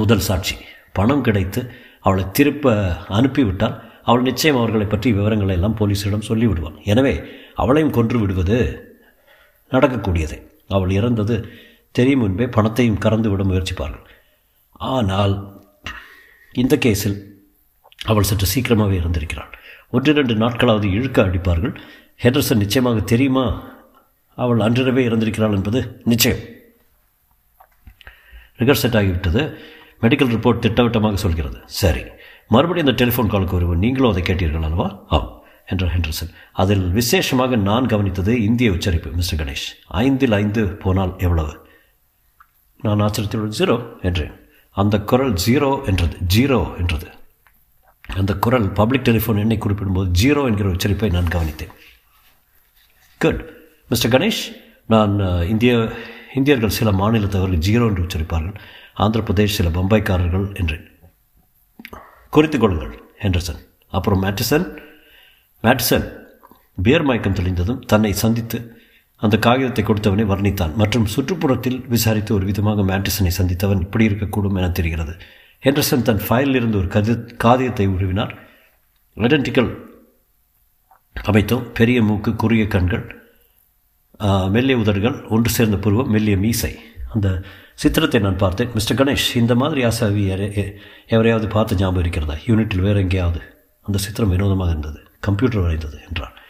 [0.00, 0.56] முதல் சாட்சி.
[0.92, 1.60] பணம் கிடைத்து
[2.00, 2.74] அவளை திருப்ப
[3.18, 6.78] அனுப்பிவிட்டால் அவள் நிச்சயம் அவர்களை பற்றி விவரங்களை எல்லாம் போலீஸிடம் சொல்லிவிடுவாள்.
[6.84, 7.14] எனவே
[7.54, 8.58] அவளையும் கொன்று விடுவது
[9.72, 10.36] நடக்கக்கூடியது.
[10.68, 11.36] அவள் இறந்தது
[11.90, 14.04] தெரியும் முன்பே பணத்தையும் கறந்து விட முயற்சிப்பார்கள்.
[14.72, 15.60] ஆனால்
[16.52, 17.18] இந்த கேஸில்
[18.04, 19.52] அவள் சற்று சீக்கிரமாகவே இருந்திருக்கிறாள்
[19.90, 21.76] ஒன்றிரண்டு நாட்களாவது இழுக்க அடிப்பார்கள்.
[22.22, 23.70] ஹெட்ரசன் நிச்சயமாக தெரியுமா?
[24.34, 26.38] அவள் அன்றிரவே இறந்திருக்கிறாள் என்பது நிச்சயம்.
[28.58, 29.54] ரிகர் செட் ஆகிவிட்டது.
[30.00, 31.58] மெடிக்கல் ரிப்போர்ட் திட்டவட்டமாக சொல்கிறது.
[31.66, 32.02] சரி.
[32.48, 33.78] மறுபடியும் இந்த டெலிஃபோன் காலுக்கு வருவோம்.
[33.78, 35.04] நீங்களும் அதை கேட்டீர்கள் அல்லவா?
[35.06, 35.41] ஆம்.
[35.66, 36.30] என்றார் ஹெண்டர்சன்.
[36.52, 39.66] அதில் விசேஷமாக நான் கவனித்தது இந்திய உச்சரிப்பு மிஸ்டர் கணேஷ்.
[40.02, 41.54] ஐந்தில் ஐந்து போனால் எவ்வளவு?
[42.80, 44.34] நான் ஆச்சரியத்துடன் ஜீரோ என்றேன்.
[44.76, 47.08] அந்த குரல் ஜீரோ என்றது ஜீரோ என்றது.
[48.20, 51.74] அந்த குரல் பப்ளிக் டெலிஃபோன் எண்ணை குறிப்பிடும்போது ஜீரோ என்கிற உச்சரிப்பை நான் கவனித்தேன்.
[53.20, 53.42] குட்
[53.88, 54.42] மிஸ்டர் கணேஷ்
[54.86, 55.14] நான்
[55.48, 55.72] இந்திய
[56.34, 58.56] இந்தியர்கள் சில மாநிலத்தவர்கள் ஜீரோ என்று உச்சரிப்பார்கள்.
[58.94, 60.86] ஆந்திர பிரதேஷ் சில பம்பாய்க்காரர்கள் என்றேன்.
[62.30, 63.60] குறித்துக் கொள்ளுங்கள் ஹெண்டர்சன்.
[63.88, 64.66] அப்புறம் மேட்டிசன்
[65.62, 66.20] மேட்டிசன்
[66.82, 68.76] பியர் மயக்கம் தெளிந்ததும் தன்னை சந்தித்து
[69.16, 75.16] அந்த காகிதத்தை கொடுத்தவனை வர்ணித்தான் மற்றும் சுற்றுப்புறத்தில் விசாரித்து ஒரு விதமாக மேட்டிசனை சந்தித்தவன் இப்படி இருக்கக்கூடும் என தெரிகிறது.
[75.64, 78.36] ஹெண்டர்சன் தன் ஃபைலில் இருந்து ஒரு கதி காகிதத்தை உருவினார்.
[79.16, 79.76] ஐடென்டிக்கல்
[81.22, 81.62] அமைத்தோம்.
[81.62, 83.22] பெரிய மூக்கு குறுகிய கண்கள்
[84.48, 86.78] மெல்லிய உதடுகள் ஒன்று சேர்ந்த புருவம் மெல்லிய மீசை.
[87.12, 87.42] அந்த
[87.74, 88.70] சித்திரத்தை நான் பார்த்தேன்.
[88.74, 90.72] மிஸ்டர் கணேஷ் இந்த மாதிரி ஆசாவி யாரே-
[91.08, 92.34] எவரையாவது பார்த்து ஞாபகம் இருக்கிறதா?
[92.34, 93.40] யூனிட்டில் வேறு எங்கேயாவது.
[93.82, 95.00] அந்த சித்திரம் வினோதமாக இருந்தது.
[95.22, 96.42] கம்ப்யூட்டர் வரைந்தது என்றார்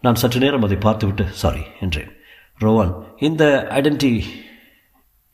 [0.00, 2.12] நான் சற்று நேரம் அதை பார்த்துவிட்டு சாரி என்றேன்.
[2.60, 4.22] ரோவான் இந்த ஐடென்டி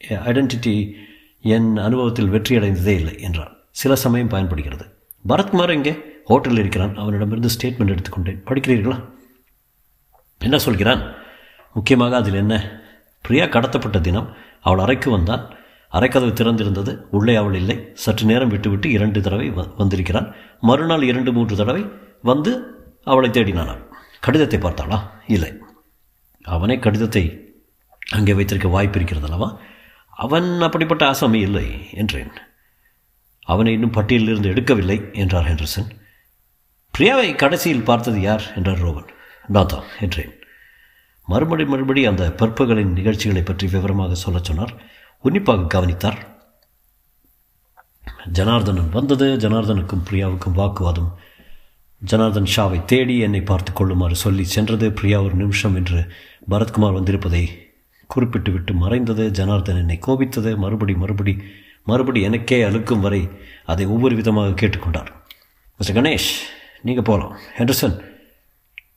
[0.09, 0.93] ஐடென்டிட்டி
[1.41, 4.87] என் அனுபவத்தில் வெற்றியடைந்ததே இல்லை என்றார் சில சமயம் பயன்படுகிறது.
[5.29, 5.99] பரத்குமார் எங்கே?
[6.29, 6.97] ஹோட்டலில் இருக்கிறான்.
[6.97, 9.05] அவனிடமிருந்து ஸ்டேட்மெண்ட் எடுத்துக்கொண்டேன் படிக்கிறீர்களா?
[10.39, 11.15] என்ன சொல்கிறான்?
[11.75, 12.83] முக்கியமாக அதில் என்ன?
[13.23, 15.55] பிரியா கடத்தப்பட்ட தினம் அவள் அறைக்கு வந்தான்.
[15.93, 16.97] அறைக்கதவு திறந்திருந்தது.
[17.11, 17.91] உள்ளே அவள் இல்லை.
[17.95, 20.35] சற்று நேரம் விட்டுவிட்டு இரண்டு தடவை வ- வந்திருக்கிறான்.
[20.61, 21.87] மறுநாள் இரண்டு மூன்று தடவை
[22.23, 23.83] வந்து அவளை தேடினானான்
[24.21, 25.11] கடிதத்தை பார்த்தாளா?
[25.27, 25.53] இல்லை.
[26.45, 27.25] அவனே கடிதத்தை
[28.11, 29.61] அங்கே வைத்திருக்க வாய்ப்பு இருக்கிறது அல்லவா
[30.11, 32.33] அவன் அப்படிப்பட்ட ஆசாமி இல்லை என்றேன்.
[33.43, 35.89] அவனை இன்னும் பட்டியலிலிருந்து எடுக்கவில்லை என்றார் ஹெண்டர்சன்.
[36.95, 38.53] பிரியாவை கடைசியில் பார்த்தது யார்?
[38.57, 39.09] என்றார் ரோவன்.
[39.47, 40.33] நான் தான் என்றேன்.
[41.29, 44.75] மறுபடி மறுபடி அந்த பற்புகளின் நிகழ்ச்சிகளை பற்றி விவரமாக சொல்லச் சொன்னார்.
[45.25, 46.21] உன்னிப்பாக கவனித்தார்.
[48.33, 51.11] ஜனார்தனன் வந்தது ஜனார்தனுக்கும் பிரியாவுக்கும் வாக்குவாதம்
[52.05, 55.99] ஜனார்தன் ஷாவை தேடி என்னை பார்த்து கொள்ளுமாறு சொல்லி சென்றது பிரியா ஒரு நிமிஷம் என்று
[56.51, 57.43] பரத்குமார் வந்திருப்பதை
[58.07, 60.51] குறிப்பிட்டு விட்டு மறைந்தது ஜனார்தன் என்னை கோபித்தது.
[60.57, 61.35] மறுபடி மறுபடி
[61.85, 63.29] மறுபடி எனக்கே அழுக்கும் வரை
[63.65, 65.11] அதை ஒவ்வொரு விதமாக கேட்டுக்கொண்டார்.
[65.77, 66.31] மிஸ்டர் கணேஷ்
[66.83, 67.97] நீங்கள் போகலாம் ஹெண்டர்சன்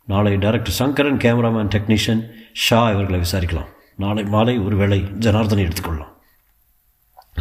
[0.06, 3.70] நாளை director Sankaran cameraman technician Shah இவர்களை விசாரிக்கலாம்.
[3.96, 6.14] நாளை மாலை ஒரு வேளை ஜனார்தனை எடுத்துக்கொள்ளலாம்.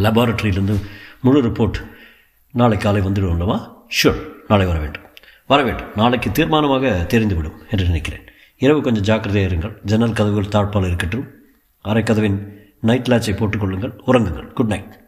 [0.04, 0.76] லெபார்டரியிலிருந்து
[1.20, 1.80] முழு ரிப்போர்ட்
[2.52, 3.86] நாளை காலை வந்துடுவோம்லவா அல்லவா?
[4.02, 5.02] ஷூர் நாளை வர வேண்டும்.
[5.46, 8.24] வர வேண்டும் நாளைக்கு தீர்மானமாக தெரிந்துவிடும் என்று நினைக்கிறேன்.
[8.56, 9.84] இரவு கொஞ்சம் ஜாக்கிரதையாக இருங்கள்.
[9.84, 11.30] ஜன்னல் கதவுகள் தாழ்பால் இருக்கட்டும்.
[11.80, 13.98] அரை கதவின் நைட் லாட்சை போட்டுக்கொள்ளுங்கள்.
[14.06, 14.52] உறங்குங்கள்.
[14.52, 15.02] குட் நைட்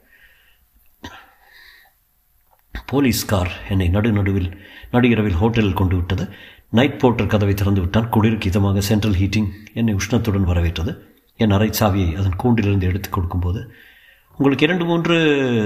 [2.86, 6.28] போலீஸ் கார் என்னை நடு நடுவில் நடுகிரவில் ஹோட்டலில் கொண்டு விட்டது.
[6.70, 8.08] நைட் போர்ட்டர் கதவை திறந்து விட்டான்.
[8.08, 11.16] குளிருக்கு இதமாக சென்ட்ரல் ஹீட்டிங் என்னை உஷ்ணத்துடன் வரவேற்றது.
[11.36, 13.74] என் அறை சாவியை அதன் கூண்டிலிருந்து எடுத்துக் கொடுக்கும்போது
[14.30, 15.16] உங்களுக்கு இரண்டு மூன்று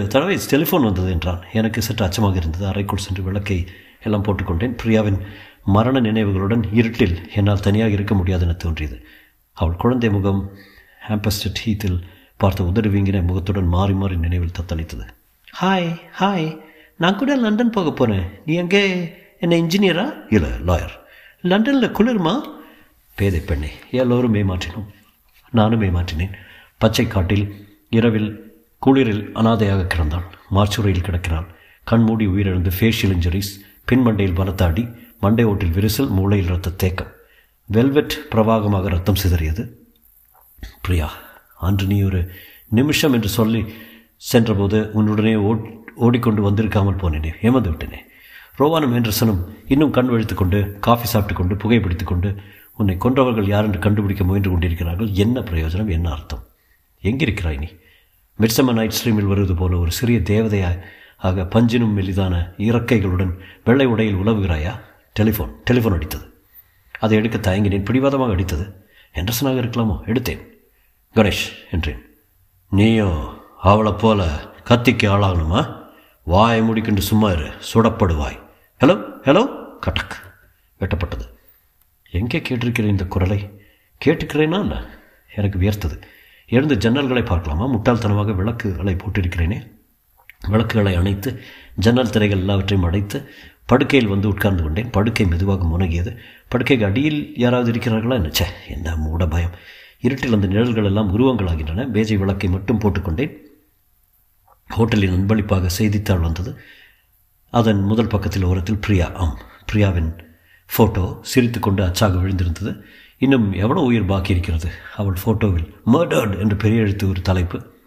[0.08, 1.44] தடவை டெலிஃபோன் வந்தது என்றான்.
[1.52, 2.66] எனக்கு சற்று அச்சமாக இருந்தது.
[2.66, 3.66] அறைக்குள் சென்று விளக்கை
[4.02, 4.76] எல்லாம் போட்டுக்கொண்டேன்.
[4.82, 5.18] பிரியாவின்
[5.64, 9.06] மரண நினைவுகளுடன் இருட்டில் என்னால் தனியாக இருக்க முடியாது என தோன்றியது.
[9.52, 10.52] அவள் குழந்தை முகம்
[11.08, 11.98] ஹாம்பஸ்டட் ஹீத்தில்
[12.36, 15.06] பார்த்த உதடு வீங்கின முகத்துடன் மாறி மாறி நினைவில் தத்தளித்தது.
[15.60, 16.60] ஹாய் ஹாய்
[16.96, 18.82] நான் கூட லண்டன் போக போகிறேன் நீ எங்கே
[19.38, 20.06] என்ன இன்ஜினியரா?
[20.28, 20.94] இல்லை லாயர்.
[21.42, 22.34] லண்டனில் குளிருமா?
[23.14, 24.88] பேதை பெண்ணே எல்லோரும் ஏமாற்றினோம்.
[25.50, 26.32] நானும் ஏமாற்றினேன்.
[26.78, 30.26] பச்சை காட்டில் இரவில் குளிரில் அனாதையாக கிடந்தாள்.
[30.50, 31.46] மார்ச்சுரையில் கிடக்கிறாள்.
[31.84, 33.52] கண்மூடி உயிரிழந்து ஃபேஷியல் இன்ஜுரிஸ்
[33.88, 34.88] பின்மண்டையில் பலத்த அடி
[35.20, 37.10] மண்டை ஓட்டில் விரிசல் மூளையில் இரத்த தேக்கம்.
[37.68, 39.68] வெல்வெட் பிரவாகமாக ரத்தம் சிதறியது.
[40.82, 41.12] பிரியா
[41.58, 42.30] அன்று நீ ஒரு
[42.68, 43.64] நிமிஷம் என்று சொல்லி
[44.16, 45.64] சென்றபோது உன்னுடனே ஓட்
[45.94, 48.00] ஓடிக்கொண்டு வந்திருக்காமல் போனேனே ஏமாந்து விட்டேனே
[48.58, 52.36] ரோவானும் ஹெண்டர்சனும் இன்னும் கண் விழித்துக் கொண்டு காஃபி சாப்பிட்டு கொண்டு புகைப்பிடித்து கொண்டு
[52.76, 56.44] உன்னை கொன்றவர்கள் யார் என்று கண்டுபிடிக்க முயன்று கொண்டிருக்கிறார்கள் என்ன பிரயோஜனம் என்ன அர்த்தம்?
[57.02, 57.68] எங்கிருக்கிறாய் நீ?
[58.38, 60.80] மிட்சம நைட் ஸ்ட்ரீமில் வருவது போல ஒரு சிறிய தேவதையாய்
[61.20, 64.80] ஆக பஞ்சினும் மெலிதான இறக்கைகளுடன் வெள்ளை உடையில் உலவுகிறாயா?
[65.20, 66.30] டெலிஃபோன் டெலிஃபோன் அடித்தது.
[66.98, 67.84] அதை எடுக்க தயங்கினேன்.
[67.84, 68.72] பிடிவாதமாக அடித்தது.
[69.14, 70.00] ஹெண்டர்சனாக இருக்கலாமோ?
[70.06, 70.46] எடுத்தேன்.
[71.14, 72.06] கணேஷ் என்றேன்.
[72.70, 74.26] நீயோ அவளை போல
[74.64, 75.88] கத்திக்கு ஆளாகணுமா?
[76.24, 77.50] வாயை முடிக்கின்ற சும்மா இரு.
[77.74, 78.40] சுடப்படுவாய்.
[78.80, 79.58] Hello hello?
[79.86, 80.34] கட்டக்.
[80.80, 81.34] வெட்டப்பட்டது.
[82.10, 83.62] எங்கே கேட்டிருக்கிறேன் இந்த குரலை?
[84.04, 84.76] கேட்டுக்கிறேனா இல்லை
[85.34, 86.02] எனக்கு வியர்த்தது.
[86.48, 87.66] எழுந்து ஜன்னல்களை பார்க்கலாமா?
[87.66, 89.79] முட்டாள்தனமாக விளக்குகளை போட்டிருக்கிறேனே?
[90.48, 91.42] விளக்குகளை அணைத்து
[91.74, 93.30] ஜன்னல் திரைகள் எல்லாவற்றையும் அடைத்து
[93.66, 94.90] படுக்கையில் வந்து உட்கார்ந்து கொண்டேன்.
[94.90, 96.16] படுக்கை மெதுவாக முனகியது.
[96.48, 98.14] படுக்கைக்கு அடியில் யாராவது இருக்கிறார்களா?
[98.14, 99.50] என்னச்சே என்ன மூட பயம்.
[100.00, 101.86] இருட்டில் அந்த நிழல்கள் எல்லாம் உருவங்களாகின்றன.
[101.88, 103.36] பேஜை விளக்கை மட்டும் போட்டுக்கொண்டேன்.
[104.68, 106.60] ஹோட்டலின் அன்பளிப்பாக செய்தித்தாள் வந்தது.
[107.50, 109.10] அதன் முதல் பக்கத்தில் ஓரத்தில் பிரியா.
[109.14, 109.38] ஆம்
[109.72, 110.18] பிரியாவின்
[110.78, 112.80] ஃபோட்டோ சிரித்துக்கொண்டு அச்சாக விழுந்திருந்தது.
[113.18, 117.78] இன்னும் எவ்வளோ உயிர் பாக்கி இருக்கிறது அவள் ஃபோட்டோவில் மர்டர்ட் என்று பெரிய எழுத்து ஒரு தலைப்பு.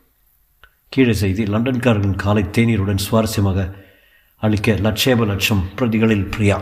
[0.94, 3.60] கீழே செய்தி லண்டன்காரர்களின் காலை தேநீருடன் சுவாரஸ்யமாக
[4.44, 6.58] அளிக்க லட்சேப லட்சம் பிரதிகளில் Priya.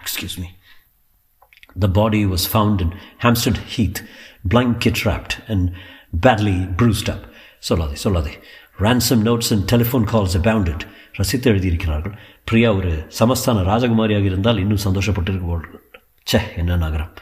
[0.00, 0.48] Excuse me
[1.84, 2.90] The body was found in
[3.24, 3.98] Hampstead Heath,
[4.52, 5.64] blanket wrapped and
[6.26, 7.24] badly bruised up.
[7.68, 8.34] சொல்லாதே சொல்லாதே
[8.78, 10.80] ransom notes and telephone calls abounded.
[11.12, 12.16] ரசித்து எழுதியிருக்கிறார்கள்.
[12.44, 15.84] பிரியா ஒரு சமஸ்தான ராஜகுமாரியாக இருந்தால் இன்னும் சந்தோஷப்பட்டிருக்கிறார்கள்
[16.22, 17.12] சே ச்சே என்ன நகரம்.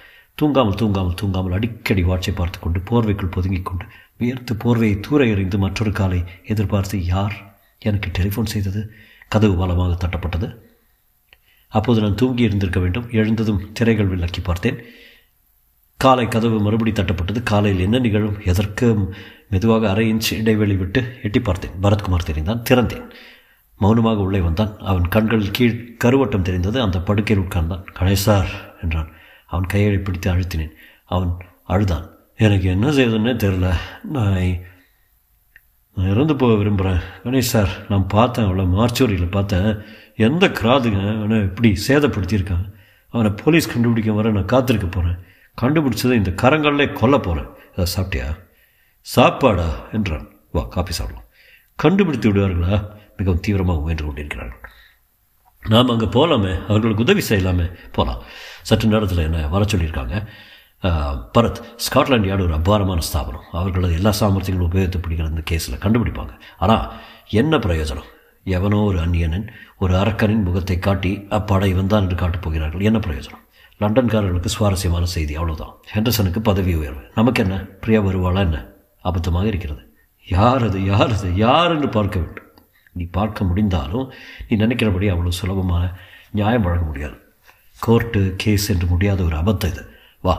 [0.42, 3.84] தூங்காமல் தூங்காமல் தூங்காமல் அடிக்கடி வாட்சை பார்த்து கொண்டு போர்வைக்குள் பொதுங்கிக் கொண்டு
[4.16, 8.92] வியர்த்து போர்வையை தூர எறிந்து மற்றொரு காலை எதிர்பார்த்து யார் எனக்கு டெலிஃபோன் செய்தது?
[9.28, 10.58] கதவு பலமாக தட்டப்பட்டது.
[11.68, 13.10] அப்போது நான் தூங்கி இருந்திருக்க வேண்டும்.
[13.10, 14.82] எழுந்ததும் திரைகள் விளக்கி பார்த்தேன்.
[15.96, 17.42] காலை கதவு மறுபடி தட்டப்பட்டது.
[17.42, 18.40] காலையில் என்ன நிகழும்?
[18.44, 19.14] எதற்கும்
[19.50, 21.70] மெதுவாக அரை இன்ச் இடைவெளி விட்டு எட்டி பார்த்தேன்.
[21.82, 22.62] பரத்குமார் தெரிந்தான்.
[22.70, 23.10] திறந்தேன்.
[23.76, 24.78] மௌனமாக உள்ளே வந்தான்.
[24.78, 26.82] அவன் கண்களில் கீழ் கருவட்டம் தெரிந்தது.
[26.82, 27.84] அந்த படுக்கையில் உட்கார்ந்தான்.
[27.98, 28.46] கணேசார்
[28.82, 29.10] என்றான்.
[29.46, 30.72] அவன் கையை பிடித்து அழுத்தினேன்.
[31.04, 31.36] அவன்
[31.68, 32.12] அழுதான்.
[32.36, 34.72] எனக்கு என்ன செய்யுதுன்னே தெரில நான்
[35.94, 39.78] நான் இறந்து போக விரும்புகிறேன் கணேஷ் சார் நான் பார்த்தேன் அவளை மார்ச்சோரியில் பார்த்தேன்.
[40.16, 42.72] எந்த கிராதுங்க அவனை இப்படி சேதப்படுத்தியிருக்கான்?
[43.08, 45.18] அவனை போலீஸ் கண்டுபிடிக்க வர நான் காத்திருக்க போகிறேன்
[45.62, 48.38] கண்டுபிடிச்சதை இந்த கரங்கள்லே கொல்ல போகிறேன் அதை சாப்பிட்டியா?
[49.00, 49.68] சாப்பாடா?
[49.92, 50.28] என்றான்.
[50.52, 51.28] வா காப்பி சாப்பிடலாம்.
[51.74, 52.90] கண்டுபிடித்து விடுவார்களா?
[53.16, 54.70] மிகவும் தீவிரமாக முயன்று கொண்டிருக்கிறார்கள்.
[55.68, 57.72] நாம் அங்கே போகலாமே அவர்களுக்கு உதவி செய்யலாமே.
[57.92, 58.22] போகலாம்
[58.62, 60.26] சற்று நேரத்தில் என்ன வர சொல்லியிருக்காங்க.
[61.34, 63.44] பரத் ஸ்காட்லாண்ட் யார்டு ஒரு அபாரமான ஸ்தாபனம்?
[63.50, 65.80] அவர்களது எல்லா சாமர்த்தியங்களும் உபயோகித்து பிடிக்கிற இந்த கேஸில்.
[65.84, 66.32] கண்டுபிடிப்பாங்க.
[66.58, 66.92] ஆனால்
[67.28, 68.08] என்ன பிரயோஜனம்?
[68.44, 69.46] எவனோ ஒரு அந்நியனன்
[69.78, 72.80] ஒரு அரக்கனின் முகத்தை காட்டி அப்படை வந்தான் என்று காட்டப் போகிறார்கள்.
[72.80, 73.42] என்ன பிரயோஜனம்?
[73.80, 77.02] லண்டன்காரர்களுக்கு சுவாரஸ்யமான செய்தி அவ்வளோதான் ஹெண்டர்சனுக்கு பதவி உயர்வு.
[77.14, 78.58] நமக்கு என்ன பிரியா வருவாளா என்ன?
[79.04, 79.82] அபத்தமாக இருக்கிறது.
[80.26, 80.84] யார் அது?
[80.84, 81.36] யார் அது?
[81.36, 82.48] யார் என்று பார்க்க வேண்டும்.
[82.92, 84.12] நீ பார்க்க முடிந்தாலும்
[84.48, 85.84] நீ நினைக்கிறபடி அவ்வளோ சுலபமான
[86.30, 87.16] நியாயம் வழங்க முடியாது.
[87.80, 89.82] கோர்ட்டு கேஸ் என்று முடியாத ஒரு அபத்தம் இது.
[90.20, 90.34] வா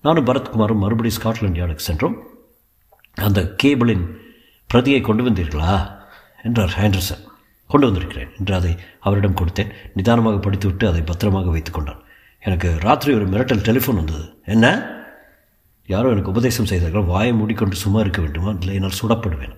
[0.00, 2.16] நானும் பரத்குமாரும் மறுபடியும் ஸ்காட்லாண்ட் யார்டுக்கு சென்றோம்.
[3.26, 4.04] அந்த கேபிளின்
[4.70, 5.72] பிரதியை கொண்டு வந்தீர்களா?
[6.42, 7.24] என்றார் ஹேண்டர்சன்
[7.66, 9.72] கொண்டு வந்திருக்கிறேன் என்று அதை அவரிடம் கொடுத்தேன்.
[9.94, 12.00] நிதானமாக படித்துவிட்டு அதை பத்திரமாக வைத்து கொண்டான்.
[12.42, 14.24] எனக்கு ராத்திரி ஒரு மிரட்டல் டெலிஃபோன் வந்தது.
[14.44, 14.66] என்ன?
[15.86, 17.02] யாரோ எனக்கு உபதேசம் செய்தார்கள்.
[17.02, 18.50] வாயை மூடிக்கொண்டு சும்மா இருக்க வேண்டுமா?
[18.60, 19.54] இல்லை என்னால் சுடப்படுவேன்.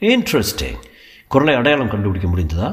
[0.00, 0.80] இன்ட்ரெஸ்டிங்
[1.28, 2.68] குரலை அடையாளம் கண்டுபிடிக்க முடிந்ததா?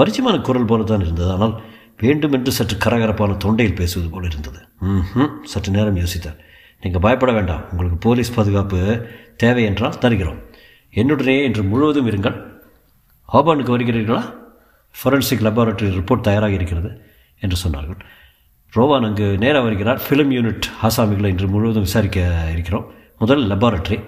[0.00, 1.30] பரிச்சயமான குரல் போல தான் இருந்தது.
[1.32, 1.54] ஆனால்
[2.00, 4.60] வேண்டுமென்று சற்று கரகரப்பான தொண்டையில் பேசுவது போல இருந்தது.
[4.80, 6.38] ம் சற்று நேரம் யோசித்தார்.
[6.86, 7.62] நீங்கள் பயப்பட வேண்டாம்.
[7.70, 8.80] உங்களுக்கு போலீஸ் பாதுகாப்பு
[9.36, 10.40] தேவை என்றால் தருகிறோம்.
[10.94, 12.36] என்னுடனே இன்று முழுவதும் இருங்கள்.
[13.32, 14.20] ஹோபானுக்கு வருகிறீர்களா?
[14.98, 16.90] ஃபொரன்சிக் லெபார்டரி ரிப்போர்ட் தயாராக இருக்கிறது
[17.40, 17.98] என்று சொன்னார்கள்.
[18.76, 20.00] ரோவான் அங்கு நேராக வருகிறார்.
[20.08, 22.86] ஃபிலிம் யூனிட் ஆசாமிகளை இன்று முழுவதும் விசாரிக்க இருக்கிறோம்.
[23.18, 23.98] முதல் லெபார்டரி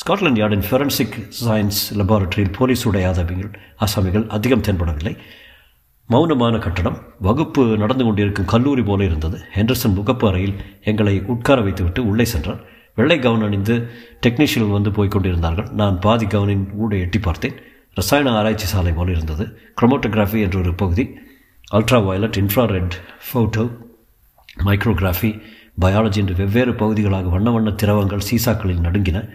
[0.00, 5.14] ஸ்காட்லாண்ட் யார்டின் ஃபொரன்சிக் சயின்ஸ் லெபார்டரியில் போலீஸ் உடைய ஆதாமிகள் ஆசாமிகள் அதிகம் தென்படவில்லை.
[6.10, 9.38] மௌனமான கட்டடம் வகுப்பு நடந்து கொண்டிருக்கும் கல்லூரி போல இருந்தது.
[9.54, 12.60] ஹெண்டர்சன் முகப்பு அறையில் எங்களை உட்கார வைத்துவிட்டு உள்ளே சென்றார்
[12.94, 13.88] வெள்ளை கவுன் அணிந்து
[14.26, 15.68] டெக்னீஷியன் வந்து போய்க் கொண்டிருந்தார்கள்.
[15.72, 17.54] நான் பாதி கவுனின் ஊடை எட்டி பார்த்தேன்.
[17.94, 19.58] ரசாயன ஆராய்ச்சி சாலை போல இருந்தது.
[19.80, 21.04] குரோமோட்டோகிராஃபி என்ற ஒரு பகுதி.
[21.72, 22.94] Ultra violet infrared
[23.26, 23.64] photo
[24.64, 25.40] மைக்ரோகிராஃபி
[25.80, 29.28] biology என்று வெவ்வேறு பகுதிகளாக வண்ண வண்ண திரவங்கள் சீசாக்களில் நடுங்கின.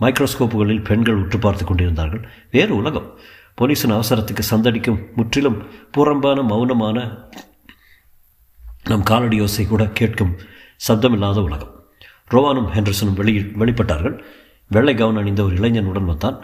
[0.00, 2.28] மைக்ரோஸ்கோப்புகளில் பெண்கள் உற்று பார்த்து கொண்டிருந்தார்கள்.
[2.50, 3.08] வேறு உலகம்.
[3.60, 5.58] போலீஸின் அவசரத்துக்கு சந்தடிக்கும் முற்றிலும்
[5.90, 6.98] புறம்பான மௌனமான
[8.90, 10.34] நம் காலடி யோசை கூட கேட்கும்
[10.88, 11.72] சப்தமில்லாத உலகம்.
[12.32, 14.14] ரோவானும் ஹெண்டர்சனும் வெளி வெளிப்பட்டார்கள்.
[14.70, 16.36] வெள்ளை கவுன் அணிந்த ஒரு இளைஞனுடன் வந்தான்.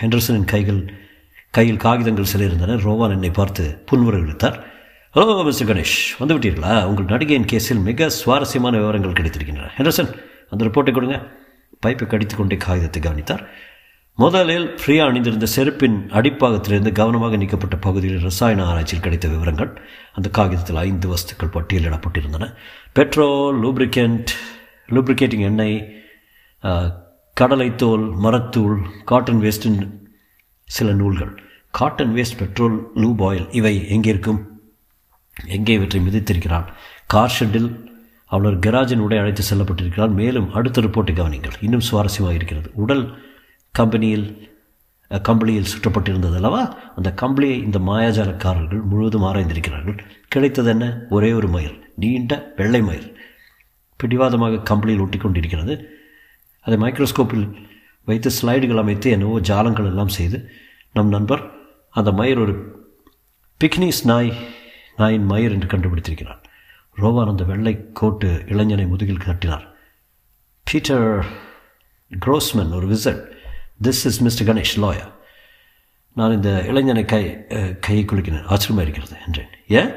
[0.00, 0.80] ஹெண்டர்சனின் கைகள்
[1.50, 4.58] கையில் காகிதங்கள் சில இருந்தன ரோவான் என்னை பார்த்து புன்முறை இழுத்தார்.
[5.14, 6.72] ஹலோ மிஸ்டர் கணேஷ் வந்துவிட்டீர்களா?
[6.84, 9.70] உங்கள் நடிகையின் கேஸில் மிக சுவாரஸ்யமான விவரங்கள் கிடைத்திருக்கின்றன.
[9.76, 10.10] ஹெண்டர்சன்
[10.50, 11.18] அந்த ரிப்போர்ட்டை கொடுங்க.
[11.86, 13.42] பைப்பை கடித்து கொண்டே காகிதத்தை கவனித்தார்.
[14.22, 19.70] முதலில் ஃப்ரீயா அணிந்திருந்த செருப்பின் அடிப்பாகத்திலிருந்து கவனமாக நீக்கப்பட்ட பகுதியில் ரசாயன ஆராய்ச்சியில் கிடைத்த விவரங்கள்
[20.16, 22.46] அந்த காகிதத்தில் ஐந்து வஸ்துக்கள் பட்டியலிடப்பட்டிருந்தன.
[22.96, 24.30] பெட்ரோல் லூப்ரிகேண்ட்
[24.94, 25.78] லூப்ரிகேட்டிங் எண்ணெய்
[27.36, 28.76] கடலைத்தோல் மரத்தூள்
[29.12, 29.78] காட்டன் வேஸ்டின்
[30.68, 31.32] சில நூல்கள்.
[31.80, 34.42] Cotton waste petrol lube oil இவை எங்கே இருக்கும்?
[35.56, 36.68] எங்கே இவற்றை மிதித்திருக்கிறான்
[37.14, 37.70] கார் ஷெட்டில்
[38.34, 40.12] அவள் கராஜின் உடை அழைத்து செல்லப்பட்டிருக்கிறார்.
[40.20, 41.56] மேலும் அடுத்த ரிப்போர்ட்டை கவனிங்கள்.
[41.68, 43.06] இன்னும் சுவாரஸ்யமாக இருக்கிறது உடல்
[43.74, 44.26] கம்பெனியில்
[45.10, 46.62] கம்பளியில் சுற்றப்பட்டிருந்தது அல்லவா
[46.96, 49.98] அந்த கம்பளியை இந்த மாயாஜாலக்காரர்கள் முழுவதும் ஆராய்ந்திருக்கிறார்கள்.
[50.28, 50.86] கிடைத்தது என்ன?
[51.10, 53.08] ஒரே ஒரு மயில் நீண்ட வெள்ளை மயில்.
[53.96, 55.74] பிடிவாதமாக கம்பளியில் ஒட்டி கொண்டிருக்கிறது.
[56.60, 57.46] அதை மைக்ரோஸ்கோப்பில்
[58.04, 60.50] வைத்து ஸ்லைடுகள் அமைத்து என்னவோ ஜாலங்கள் எல்லாம் செய்து
[60.92, 61.42] நம் நண்பர்
[61.90, 62.54] அந்த மயிர் ஒரு
[63.60, 64.30] பிக்னிஸ் நாய்
[64.96, 66.42] நாயின் மயிர் என்று கண்டுபிடித்திருக்கிறார்.
[66.96, 69.66] ரோவான் அந்த வெள்ளை கோட்டு இளைஞனை முதுகில் கட்டினார்
[70.64, 71.26] பீட்டர்
[72.26, 73.20] க்ரோஸ்மன் ஒரு விசட்
[73.82, 75.16] this is mister Ganesh lawyer
[76.14, 77.46] நான் இந்த இளைஞனை கை
[77.80, 78.44] கையை குலுக்கினேன்.
[78.44, 79.48] ஆச்சரியமாக இருக்கிறது என்றேன்.
[79.68, 79.92] ஏன்?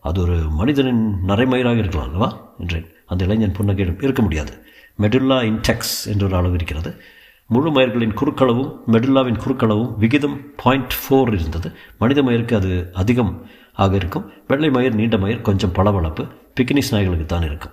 [0.00, 2.54] அது ஒரு மனிதனின் நரைமயிராக இருக்கலாம் அல்லவா?
[2.58, 2.92] என்றேன்.
[3.06, 4.66] அந்த இளைஞன் புன்னகையிடம் இருக்க முடியாது.
[4.98, 7.02] மெடுல்லா இன்டெக்ஸ் என்ற ஒரு அளவு இருக்கிறது.
[7.46, 11.76] முழு மயர்களின் குறுக்களவும் மெடுல்லாவின் குறுக்களவும் விகிதம் பாயிண்ட் ஃபோர் இருந்தது.
[11.98, 14.30] மனித மயிருக்கு அது அதிகம் ஆக இருக்கும்.
[14.46, 16.28] வெள்ளை மயிர் நீண்ட மயிர் கொஞ்சம் பளபளப்பு.
[16.60, 17.72] பிக்னிஸ் நாய்களுக்கு தான் இருக்கும்.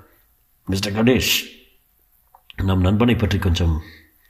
[0.65, 1.37] மிஸ்டர் கணேஷ்
[2.63, 3.81] நம் நண்பனை பற்றி கொஞ்சம்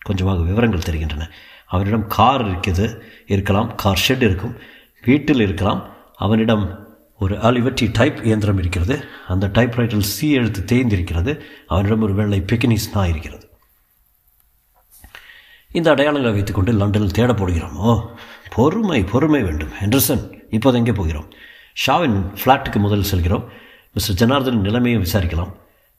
[0.01, 1.29] கொஞ்சமாக விவரங்கள் தெரிகின்றன.
[1.67, 4.57] அவனிடம் கார் இருக்குது இருக்கலாம் கார் ஷெட் இருக்கும்
[5.01, 5.89] வீட்டில் இருக்கலாம்.
[6.15, 6.87] அவனிடம்
[7.19, 9.03] ஒரு அலிவட்டி டைப் இயந்திரம் இருக்கிறது.
[9.27, 11.39] அந்த டைப் ரைட்டில் சி எழுத்து தேய்ந்திருக்கிறது.
[11.67, 13.49] அவனிடம் ஒரு வெள்ளை பிக்னிஸ் நாய் இருக்கிறது.
[15.71, 17.33] இந்த அடையாளங்களை வைத்துக்கொண்டு லண்டனில் தேட
[18.49, 19.71] பொறுமை பொறுமை வேண்டும்.
[19.79, 21.33] ஹெண்டர்சன் இப்போது எங்கே போகிறோம்?
[21.87, 23.49] ஷாவின் ஃப்ளாட்டுக்கு முதல் செல்கிறோம்.
[23.93, 25.51] மிஸ்டர் ஜனார்தன் நிலைமையை விசாரிக்கலாம்.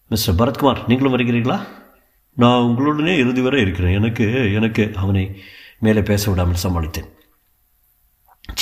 [0.08, 1.66] மிஸ்டர் பரத்குமார் நீங்களும் வருகிறீர்களா?
[2.34, 3.94] நான் உங்களுடனே இறுதி வரை இருக்கிறேன்.
[3.94, 5.42] எனக்கு எனக்கு அவனை
[5.78, 7.08] மேலே பேச விடாமல் சமாளித்தேன்.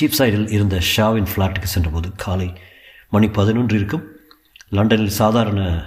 [0.00, 2.52] சீப் சைடில் இருந்த ஷாவின் ஃப்ளாட்டுக்கு சென்றபோது காலை
[3.11, 4.07] மணி பதினொன்று இருக்கும்.
[4.68, 5.85] லண்டனில் சாதாரண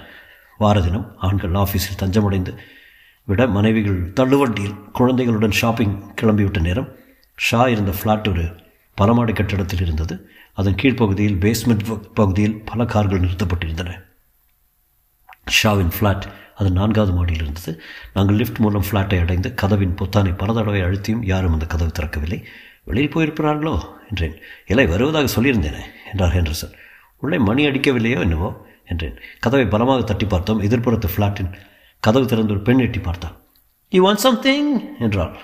[0.58, 1.16] வார தினம்.
[1.16, 2.56] ஆண்கள் ஆஃபீஸில் தஞ்சமடைந்து
[3.24, 6.88] விட மனைவிகள் தள்ளுவண்டியில் குழந்தைகளுடன் ஷாப்பிங் கிளம்பிவிட்ட நேரம்
[7.36, 8.60] ஷா இருந்த ஃப்ளாட் ஒரு
[9.00, 10.28] பலமாடி கட்டிடத்தில் இருந்தது.
[10.54, 14.11] அதன் கீழ்ப்பகுதியில் பேஸ்மெண்ட் பகுதியில் பல கார்கள் நிறுத்தப்பட்டிருந்தன.
[15.46, 17.82] ஷாவின் ஃப்ளாட் அது நான்காவது மாடியில் இருந்தது.
[18.14, 22.44] நாங்கள் லிஃப்ட் மூலம் ஃப்ளாட்டை அடைந்து கதவின் பொத்தானை பல தடவை அழுத்தியும் யாரும் அந்த கதவு திறக்கவில்லை.
[22.84, 23.74] வெளியில் போயிருக்கிறார்களோ
[24.08, 24.36] என்றேன்.
[24.66, 25.82] இல்லை வருவதாக சொல்லியிருந்தேனே?
[26.10, 26.72] என்றார் ஹெண்டர்சன்.
[27.16, 28.66] உள்ளே மணி அடிக்கவில்லையோ என்னவோ?
[28.84, 29.18] என்றேன்.
[29.38, 30.62] கதவை பலமாக தட்டி பார்த்தோம்.
[30.62, 31.52] எதிர்ப்புறத்து ஃப்ளாட்டின்
[32.00, 33.36] கதவு திறந்து ஒரு பெண் எட்டி பார்த்தாள்.
[33.90, 35.36] யூ வாண்ட் சம்திங் என்றாள்.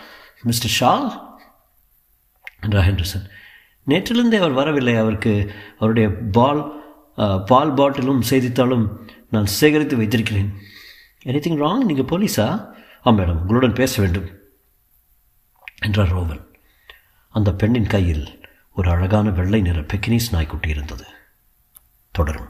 [0.43, 0.93] மிஸ்டர் ஷா
[2.61, 3.27] என்றார் ஹெண்டர்சன்.
[3.87, 4.97] நேற்றிலிருந்தே அவர் வரவில்லை.
[4.97, 6.63] அவருக்கு அவருடைய பால்
[7.47, 8.85] பால் பாட்டிலும் செய்தித்தாளும்
[9.31, 10.53] நான் சேகரித்து வைத்திருக்கிறேன்.
[11.25, 12.49] எனிதிங் ராங் நீங்கள் போலீஸா
[13.07, 14.29] ஆ மேடம் உங்களுடன் பேச வேண்டும்.
[15.79, 16.45] என்றார் ரோவன்
[17.29, 21.05] அந்த பெண்ணின் கையில் ஒரு அழகான வெள்ளை நிற பெக்கினீஸ் நாய்க்குட்டி இருந்தது.
[22.11, 22.49] தொடரும்.